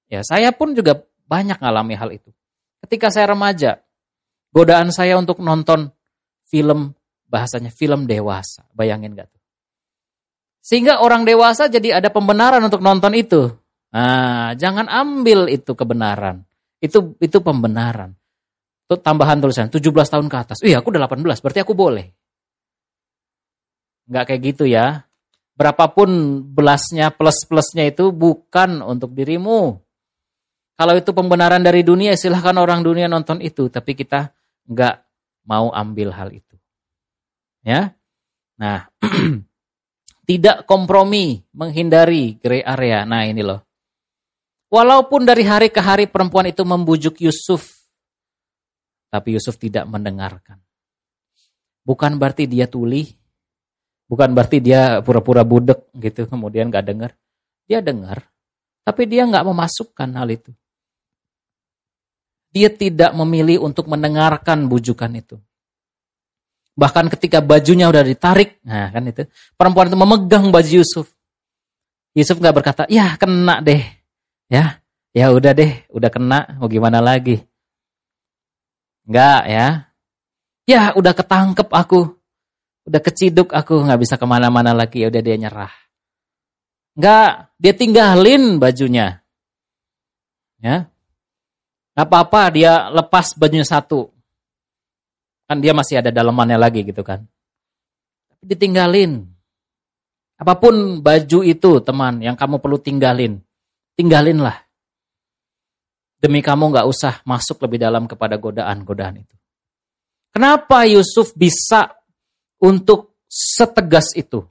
[0.08, 2.28] ya saya pun juga banyak ngalami hal itu.
[2.85, 3.80] Ketika saya remaja,
[4.53, 5.89] godaan saya untuk nonton
[6.45, 6.93] film
[7.24, 8.68] bahasanya film dewasa.
[8.76, 9.41] Bayangin gak tuh?
[10.61, 13.49] Sehingga orang dewasa jadi ada pembenaran untuk nonton itu.
[13.97, 16.45] Nah, jangan ambil itu kebenaran.
[16.85, 18.12] Itu itu pembenaran.
[18.85, 20.59] Itu tambahan tulisan 17 tahun ke atas.
[20.61, 22.12] Iya, aku udah 18, berarti aku boleh.
[24.07, 25.09] Nggak kayak gitu ya.
[25.57, 29.80] Berapapun belasnya, plus-plusnya itu bukan untuk dirimu.
[30.83, 33.70] Kalau itu pembenaran dari dunia, silahkan orang dunia nonton itu.
[33.70, 34.35] Tapi kita
[34.66, 34.99] nggak
[35.47, 36.59] mau ambil hal itu.
[37.62, 37.95] Ya,
[38.59, 38.91] Nah,
[40.28, 43.07] tidak kompromi, menghindari gray area.
[43.07, 43.62] Nah ini loh.
[44.70, 47.87] Walaupun dari hari ke hari perempuan itu membujuk Yusuf,
[49.07, 50.59] tapi Yusuf tidak mendengarkan.
[51.87, 53.07] Bukan berarti dia tuli,
[54.12, 57.16] Bukan berarti dia pura-pura budek gitu kemudian gak dengar.
[57.64, 58.28] Dia dengar,
[58.85, 60.53] tapi dia nggak memasukkan hal itu.
[62.53, 65.40] Dia tidak memilih untuk mendengarkan bujukan itu.
[66.76, 71.09] Bahkan ketika bajunya udah ditarik, nah kan itu perempuan itu memegang baju Yusuf.
[72.12, 73.80] Yusuf nggak berkata, ya kena deh,
[74.53, 74.80] ya,
[75.16, 77.40] ya udah deh, udah kena, mau gimana lagi?
[79.09, 79.66] Enggak ya,
[80.68, 82.22] ya udah ketangkep aku,
[82.82, 85.74] Udah keciduk aku nggak bisa ke mana-mana lagi, ya udah dia nyerah.
[86.98, 87.30] Nggak,
[87.62, 89.22] dia tinggalin bajunya.
[90.59, 91.01] Ya, nggak
[91.93, 94.09] apa-apa dia lepas bajunya satu.
[95.49, 97.24] Kan dia masih ada dalamannya lagi gitu kan.
[98.32, 99.28] Tapi ditinggalin.
[100.40, 103.38] Apa pun baju itu teman yang kamu perlu tinggalin.
[103.95, 104.57] Tinggalinlah.
[106.22, 109.36] Demi kamu nggak usah masuk lebih dalam kepada godaan-godaan itu.
[110.32, 111.93] Kenapa Yusuf bisa
[112.62, 114.47] untuk setegas itu.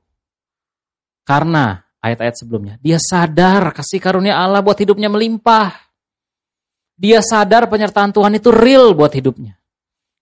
[1.24, 5.91] Karena ayat-ayat sebelumnya, dia sadar kasih karunia Allah buat hidupnya melimpah.
[7.02, 9.58] Dia sadar penyertaan Tuhan itu real buat hidupnya.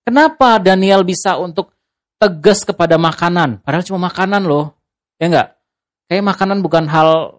[0.07, 1.75] Kenapa Daniel bisa untuk
[2.15, 3.59] tegas kepada makanan?
[3.59, 4.80] Padahal cuma makanan loh.
[5.19, 5.47] Ya enggak?
[6.07, 7.36] Kayak makanan bukan hal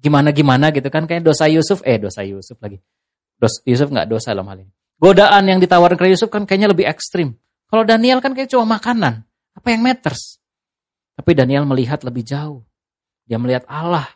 [0.00, 1.04] gimana-gimana gitu kan.
[1.04, 2.80] Kayak dosa Yusuf, eh dosa Yusuf lagi.
[3.36, 4.72] Dos, Yusuf enggak dosa dalam hal ini.
[4.96, 7.36] Godaan yang ditawarkan ke Yusuf kan kayaknya lebih ekstrim.
[7.68, 9.20] Kalau Daniel kan kayak cuma makanan.
[9.52, 10.40] Apa yang matters?
[11.12, 12.64] Tapi Daniel melihat lebih jauh.
[13.28, 14.08] Dia melihat Allah.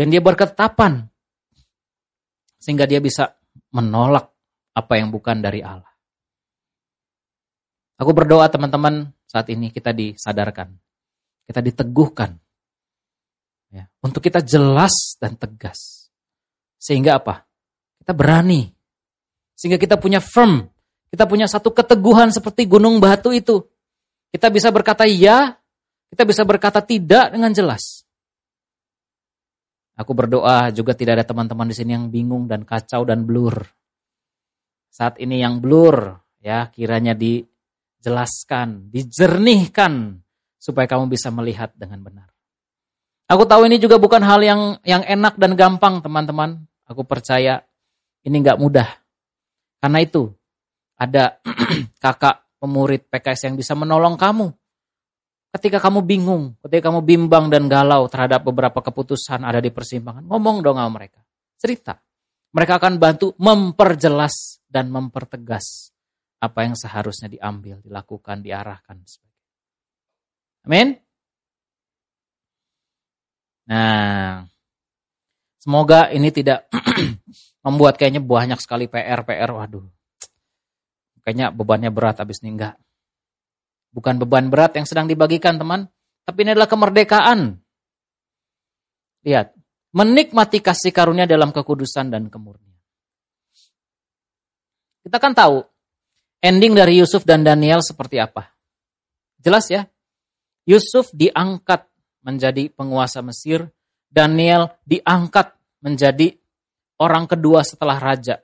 [0.00, 1.12] Dan dia berketapan.
[2.56, 3.35] Sehingga dia bisa
[3.76, 4.32] menolak
[4.72, 5.92] apa yang bukan dari Allah.
[8.00, 10.72] Aku berdoa teman-teman saat ini kita disadarkan.
[11.44, 12.36] Kita diteguhkan.
[13.72, 16.08] Ya, untuk kita jelas dan tegas.
[16.76, 17.44] Sehingga apa?
[18.00, 18.68] Kita berani.
[19.56, 20.68] Sehingga kita punya firm.
[21.08, 23.64] Kita punya satu keteguhan seperti gunung batu itu.
[24.28, 25.56] Kita bisa berkata ya,
[26.12, 27.95] kita bisa berkata tidak dengan jelas.
[29.96, 33.64] Aku berdoa juga tidak ada teman-teman di sini yang bingung dan kacau dan blur.
[34.92, 40.20] Saat ini yang blur, ya kiranya dijelaskan, dijernihkan
[40.60, 42.28] supaya kamu bisa melihat dengan benar.
[43.26, 46.62] Aku tahu ini juga bukan hal yang yang enak dan gampang, teman-teman.
[46.86, 47.64] Aku percaya
[48.22, 48.86] ini nggak mudah.
[49.80, 50.30] Karena itu
[50.94, 51.40] ada
[52.04, 54.52] kakak pemurid PKS yang bisa menolong kamu.
[55.56, 60.60] Ketika kamu bingung, ketika kamu bimbang dan galau terhadap beberapa keputusan ada di persimpangan, ngomong
[60.60, 61.24] dong sama mereka.
[61.56, 61.96] Cerita.
[62.52, 65.96] Mereka akan bantu memperjelas dan mempertegas
[66.36, 69.00] apa yang seharusnya diambil, dilakukan, diarahkan.
[70.68, 71.00] Amin.
[73.64, 74.44] Nah,
[75.56, 76.68] semoga ini tidak
[77.64, 79.88] membuat kayaknya banyak sekali PR, PR, waduh.
[81.24, 82.76] Kayaknya bebannya berat habis ini enggak.
[83.96, 85.88] Bukan beban berat yang sedang dibagikan teman,
[86.28, 87.56] tapi ini adalah kemerdekaan.
[89.24, 89.56] Lihat,
[89.96, 92.76] menikmati kasih karunia dalam kekudusan dan kemurnian.
[95.00, 95.64] Kita kan tahu
[96.44, 98.52] ending dari Yusuf dan Daniel seperti apa.
[99.40, 99.88] Jelas ya?
[100.68, 101.88] Yusuf diangkat
[102.26, 103.70] menjadi penguasa Mesir,
[104.10, 106.34] Daniel diangkat menjadi
[106.98, 108.42] orang kedua setelah raja.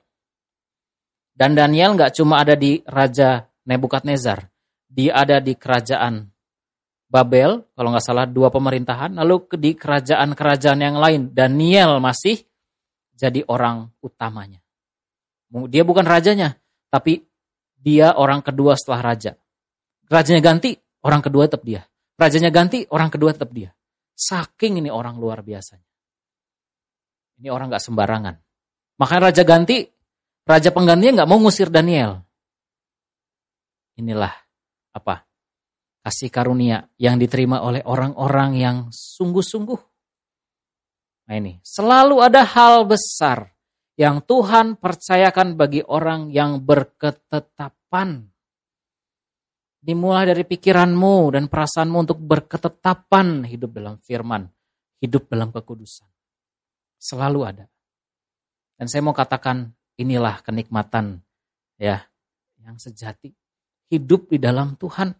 [1.35, 4.52] Dan Daniel nggak cuma ada di Raja Nebukadnezar,
[4.93, 6.29] dia ada di kerajaan
[7.13, 12.41] Babel, kalau nggak salah dua pemerintahan, lalu di kerajaan-kerajaan yang lain, Daniel masih
[13.13, 14.57] jadi orang utamanya.
[15.69, 16.57] Dia bukan rajanya,
[16.89, 17.21] tapi
[17.77, 19.37] dia orang kedua setelah raja.
[20.09, 20.73] Rajanya ganti,
[21.05, 21.85] orang kedua tetap dia.
[22.17, 23.69] Rajanya ganti, orang kedua tetap dia.
[24.17, 25.85] Saking ini orang luar biasanya.
[27.37, 28.35] Ini orang nggak sembarangan.
[28.97, 29.85] Makanya raja ganti,
[30.49, 32.25] raja penggantinya nggak mau ngusir Daniel.
[34.01, 34.42] Inilah
[34.93, 35.25] apa
[36.03, 39.79] kasih karunia yang diterima oleh orang-orang yang sungguh-sungguh.
[41.23, 43.55] Nah ini, selalu ada hal besar
[43.95, 48.27] yang Tuhan percayakan bagi orang yang berketetapan.
[49.83, 54.47] Dimulai dari pikiranmu dan perasaanmu untuk berketetapan hidup dalam firman,
[55.03, 56.07] hidup dalam kekudusan.
[56.99, 57.65] Selalu ada.
[58.79, 61.19] Dan saya mau katakan inilah kenikmatan
[61.75, 61.99] ya
[62.63, 63.35] yang sejati
[63.91, 65.11] hidup di dalam Tuhan.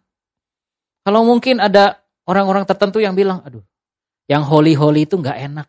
[1.04, 3.64] Kalau mungkin ada orang-orang tertentu yang bilang, aduh,
[4.28, 5.68] yang holy-holy itu nggak enak.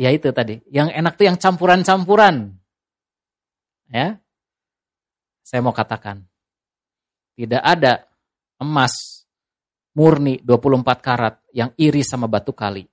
[0.00, 2.56] Ya itu tadi, yang enak tuh yang campuran-campuran.
[3.90, 4.20] Ya,
[5.44, 6.24] saya mau katakan,
[7.34, 8.06] tidak ada
[8.60, 9.26] emas
[9.96, 12.86] murni 24 karat yang iri sama batu kali.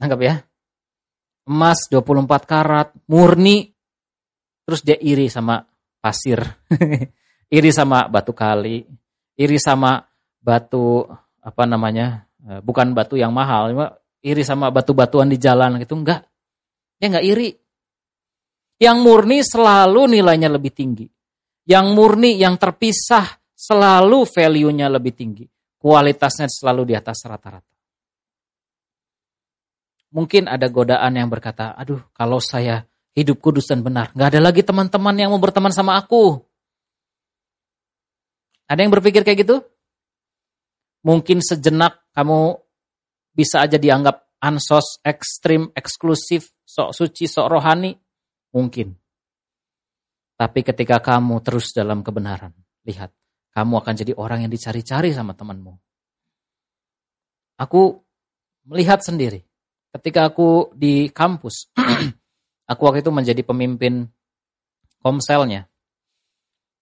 [0.00, 0.34] Anggap ya.
[1.42, 3.74] Emas 24 karat murni
[4.62, 5.58] terus dia iri sama
[6.02, 6.42] pasir.
[7.56, 8.82] iri sama batu kali,
[9.38, 10.02] iri sama
[10.42, 11.06] batu
[11.38, 12.26] apa namanya?
[12.42, 13.70] Eh, bukan batu yang mahal,
[14.18, 16.26] iri sama batu-batuan di jalan gitu enggak.
[16.98, 17.50] Dia enggak iri.
[18.82, 21.06] Yang murni selalu nilainya lebih tinggi.
[21.62, 25.46] Yang murni yang terpisah selalu value-nya lebih tinggi.
[25.78, 27.70] Kualitasnya selalu di atas rata-rata.
[30.12, 34.12] Mungkin ada godaan yang berkata, aduh kalau saya hidup kudus dan benar.
[34.16, 36.40] Nggak ada lagi teman-teman yang mau berteman sama aku.
[38.68, 39.56] Ada yang berpikir kayak gitu?
[41.04, 42.56] Mungkin sejenak kamu
[43.36, 47.92] bisa aja dianggap ansos, ekstrim, eksklusif, sok suci, sok rohani.
[48.52, 48.92] Mungkin.
[50.36, 52.52] Tapi ketika kamu terus dalam kebenaran,
[52.84, 53.12] lihat,
[53.52, 55.76] kamu akan jadi orang yang dicari-cari sama temanmu.
[57.60, 58.00] Aku
[58.66, 59.44] melihat sendiri,
[59.94, 61.70] ketika aku di kampus,
[62.72, 64.08] Aku waktu itu menjadi pemimpin
[65.04, 65.68] komselnya.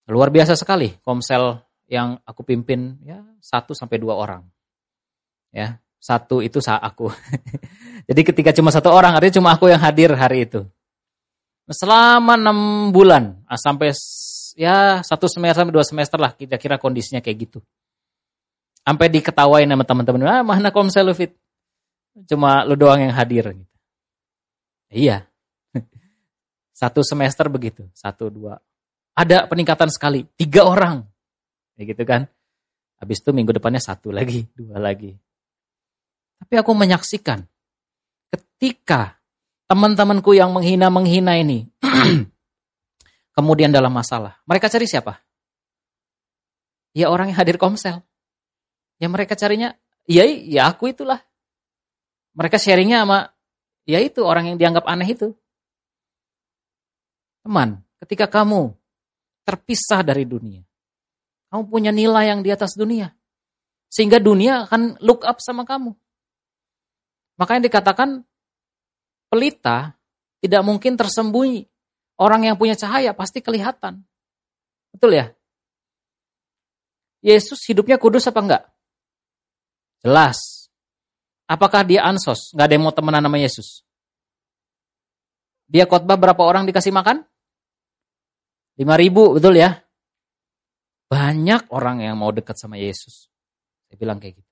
[0.07, 1.59] Luar biasa sekali komsel
[1.91, 4.47] yang aku pimpin ya satu sampai dua orang.
[5.51, 7.11] Ya, satu itu saat aku.
[8.09, 10.63] Jadi ketika cuma satu orang, artinya cuma aku yang hadir hari itu.
[11.71, 13.95] Selama enam bulan, ah, sampai
[14.59, 17.59] ya satu semester sampai dua semester lah kira-kira kondisinya kayak gitu.
[18.83, 21.35] Sampai diketawain sama teman-teman, ah mana komsel lu fit?
[22.27, 23.55] Cuma lu doang yang hadir.
[24.91, 25.30] Iya,
[26.81, 28.57] satu semester begitu, satu dua.
[29.13, 31.05] Ada peningkatan sekali, tiga orang.
[31.77, 32.25] Ya gitu kan.
[32.97, 35.13] Habis itu minggu depannya satu lagi, dua lagi.
[36.41, 37.45] Tapi aku menyaksikan
[38.33, 39.21] ketika
[39.69, 41.69] teman-temanku yang menghina-menghina ini
[43.37, 45.21] kemudian dalam masalah, mereka cari siapa?
[46.97, 48.01] Ya orang yang hadir komsel.
[48.97, 49.77] Ya mereka carinya,
[50.09, 51.21] ya, ya aku itulah.
[52.33, 53.37] Mereka sharingnya sama,
[53.85, 55.37] ya itu orang yang dianggap aneh itu.
[57.41, 58.77] Teman, ketika kamu
[59.49, 60.61] terpisah dari dunia,
[61.51, 63.11] kamu punya nilai yang di atas dunia.
[63.91, 65.91] Sehingga dunia akan look up sama kamu.
[67.41, 68.23] Makanya dikatakan
[69.27, 69.99] pelita
[70.39, 71.67] tidak mungkin tersembunyi.
[72.21, 74.05] Orang yang punya cahaya pasti kelihatan.
[74.93, 75.33] Betul ya?
[77.25, 78.63] Yesus hidupnya kudus apa enggak?
[80.05, 80.69] Jelas.
[81.49, 82.53] Apakah dia ansos?
[82.53, 83.69] Enggak ada yang mau temenan sama Yesus?
[85.71, 87.27] Dia khotbah berapa orang dikasih makan?
[88.81, 89.77] 5 ribu, betul ya?
[91.13, 93.29] Banyak orang yang mau dekat sama Yesus.
[93.85, 94.51] Saya bilang kayak gitu.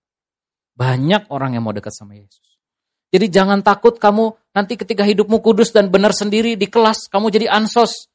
[0.76, 2.60] Banyak orang yang mau dekat sama Yesus.
[3.08, 7.48] Jadi jangan takut kamu nanti ketika hidupmu kudus dan benar sendiri di kelas, kamu jadi
[7.48, 8.12] ansos.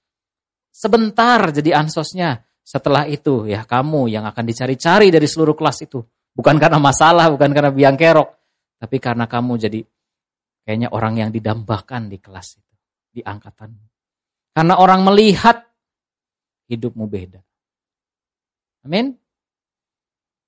[0.69, 2.45] Sebentar jadi ansosnya.
[2.61, 5.97] Setelah itu ya kamu yang akan dicari-cari dari seluruh kelas itu.
[6.29, 8.29] Bukan karena masalah, bukan karena biang kerok.
[8.77, 9.81] Tapi karena kamu jadi
[10.61, 12.73] kayaknya orang yang didambakan di kelas itu,
[13.17, 13.73] di angkatan.
[14.53, 15.72] Karena orang melihat
[16.69, 17.39] hidupmu beda.
[18.83, 19.15] Amin.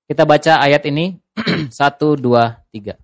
[0.06, 1.18] Kita baca ayat ini.
[1.72, 2.96] Satu, dua, tiga.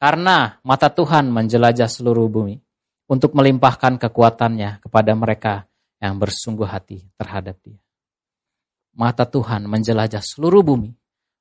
[0.00, 2.60] Karena mata Tuhan menjelajah seluruh bumi
[3.08, 5.54] untuk melimpahkan kekuatannya kepada mereka
[6.00, 7.80] yang bersungguh hati terhadap dia.
[8.94, 10.92] Mata Tuhan menjelajah seluruh bumi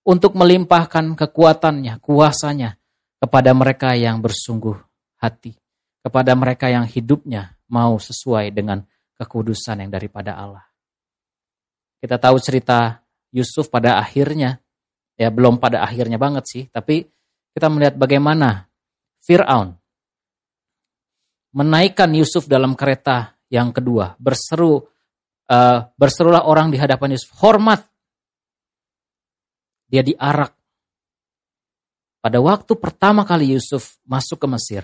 [0.04, 2.76] untuk melimpahkan kekuatannya, kuasanya
[3.22, 4.76] kepada mereka yang bersungguh
[5.22, 5.56] hati,
[6.04, 8.84] kepada mereka yang hidupnya mau sesuai dengan
[9.16, 10.73] kekudusan yang daripada Allah.
[12.04, 13.00] Kita tahu cerita
[13.32, 14.60] Yusuf pada akhirnya,
[15.16, 17.08] ya belum pada akhirnya banget sih, tapi
[17.56, 18.68] kita melihat bagaimana
[19.24, 19.72] Fir'aun
[21.56, 24.84] menaikkan Yusuf dalam kereta yang kedua, berseru
[25.48, 27.88] uh, berserulah orang di hadapan Yusuf, hormat.
[29.88, 30.52] Dia diarak.
[32.20, 34.84] Pada waktu pertama kali Yusuf masuk ke Mesir,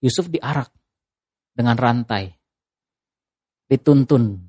[0.00, 0.72] Yusuf diarak
[1.52, 2.32] dengan rantai,
[3.68, 4.40] dituntun,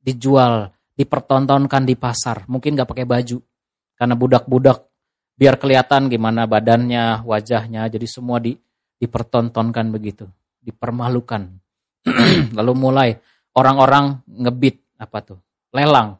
[0.00, 3.38] dijual, dipertontonkan di pasar, mungkin gak pakai baju,
[3.94, 4.82] karena budak-budak
[5.38, 8.58] biar kelihatan gimana badannya, wajahnya, jadi semua di,
[8.98, 10.26] dipertontonkan begitu,
[10.58, 11.46] dipermalukan.
[12.58, 13.14] Lalu mulai
[13.54, 15.38] orang-orang ngebit apa tuh,
[15.70, 16.18] lelang.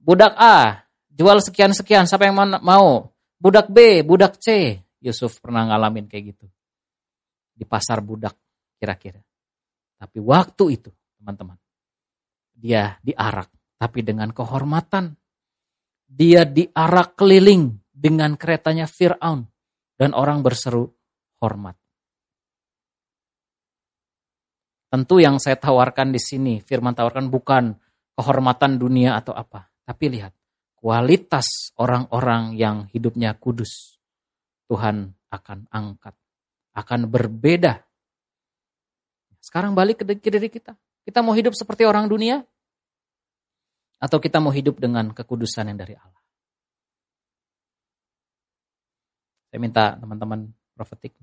[0.00, 3.12] Budak A jual sekian-sekian, siapa yang mau?
[3.36, 4.80] Budak B, budak C.
[5.04, 6.48] Yusuf pernah ngalamin kayak gitu.
[7.52, 8.32] Di pasar budak
[8.80, 9.20] kira-kira.
[10.00, 11.60] Tapi waktu itu, teman-teman,
[12.56, 13.52] dia diarak,
[13.84, 15.12] tapi dengan kehormatan.
[16.08, 19.44] Dia diarak keliling dengan keretanya Fir'aun.
[20.00, 20.88] Dan orang berseru
[21.44, 21.76] hormat.
[24.88, 27.76] Tentu yang saya tawarkan di sini, firman tawarkan bukan
[28.16, 29.68] kehormatan dunia atau apa.
[29.84, 30.32] Tapi lihat,
[30.74, 34.00] kualitas orang-orang yang hidupnya kudus.
[34.66, 36.16] Tuhan akan angkat,
[36.72, 37.84] akan berbeda.
[39.38, 40.74] Sekarang balik ke diri kita.
[41.04, 42.42] Kita mau hidup seperti orang dunia?
[44.04, 46.20] Atau kita mau hidup dengan kekudusan yang dari Allah?
[49.48, 51.16] Saya minta teman-teman profetik.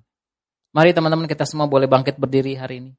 [0.73, 2.91] Mari teman-teman kita semua boleh bangkit berdiri hari ini.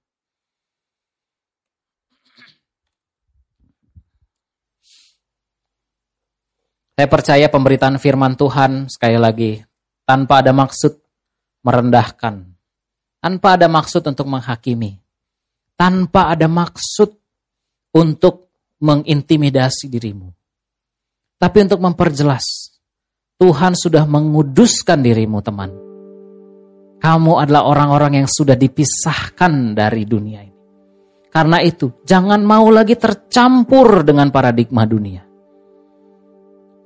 [6.95, 9.59] Saya percaya pemberitaan firman Tuhan sekali lagi
[10.07, 10.95] tanpa ada maksud
[11.67, 12.47] merendahkan,
[13.19, 15.01] tanpa ada maksud untuk menghakimi,
[15.75, 17.19] tanpa ada maksud
[17.97, 18.52] untuk
[18.83, 20.29] mengintimidasi dirimu.
[21.39, 22.73] Tapi untuk memperjelas
[23.43, 25.71] Tuhan sudah menguduskan dirimu teman.
[27.03, 30.61] Kamu adalah orang-orang yang sudah dipisahkan dari dunia ini.
[31.27, 35.27] Karena itu, jangan mau lagi tercampur dengan paradigma dunia.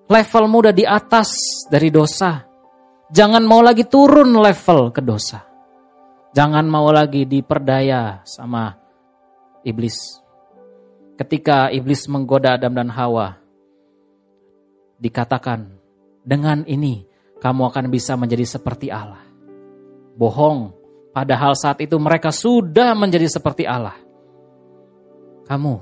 [0.08, 1.28] Levelmu udah di atas
[1.68, 2.40] dari dosa.
[3.12, 5.44] Jangan mau lagi turun level ke dosa.
[6.32, 8.72] Jangan mau lagi diperdaya sama
[9.60, 10.25] iblis.
[11.16, 13.40] Ketika iblis menggoda Adam dan Hawa,
[15.00, 15.76] dikatakan
[16.20, 17.08] dengan ini
[17.40, 19.24] kamu akan bisa menjadi seperti Allah.
[20.16, 20.72] Bohong,
[21.12, 23.96] padahal saat itu mereka sudah menjadi seperti Allah.
[25.44, 25.74] Kamu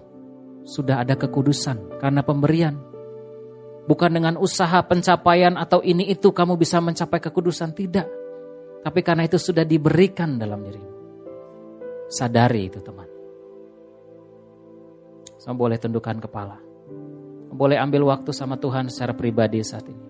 [0.66, 2.78] sudah ada kekudusan karena pemberian.
[3.84, 8.08] Bukan dengan usaha pencapaian atau ini itu kamu bisa mencapai kekudusan, tidak.
[8.80, 10.90] Tapi karena itu sudah diberikan dalam dirimu.
[12.08, 13.13] Sadari itu teman.
[15.44, 16.56] Kamu boleh tundukkan kepala.
[17.54, 20.03] Boleh ambil waktu sama Tuhan secara pribadi saat ini.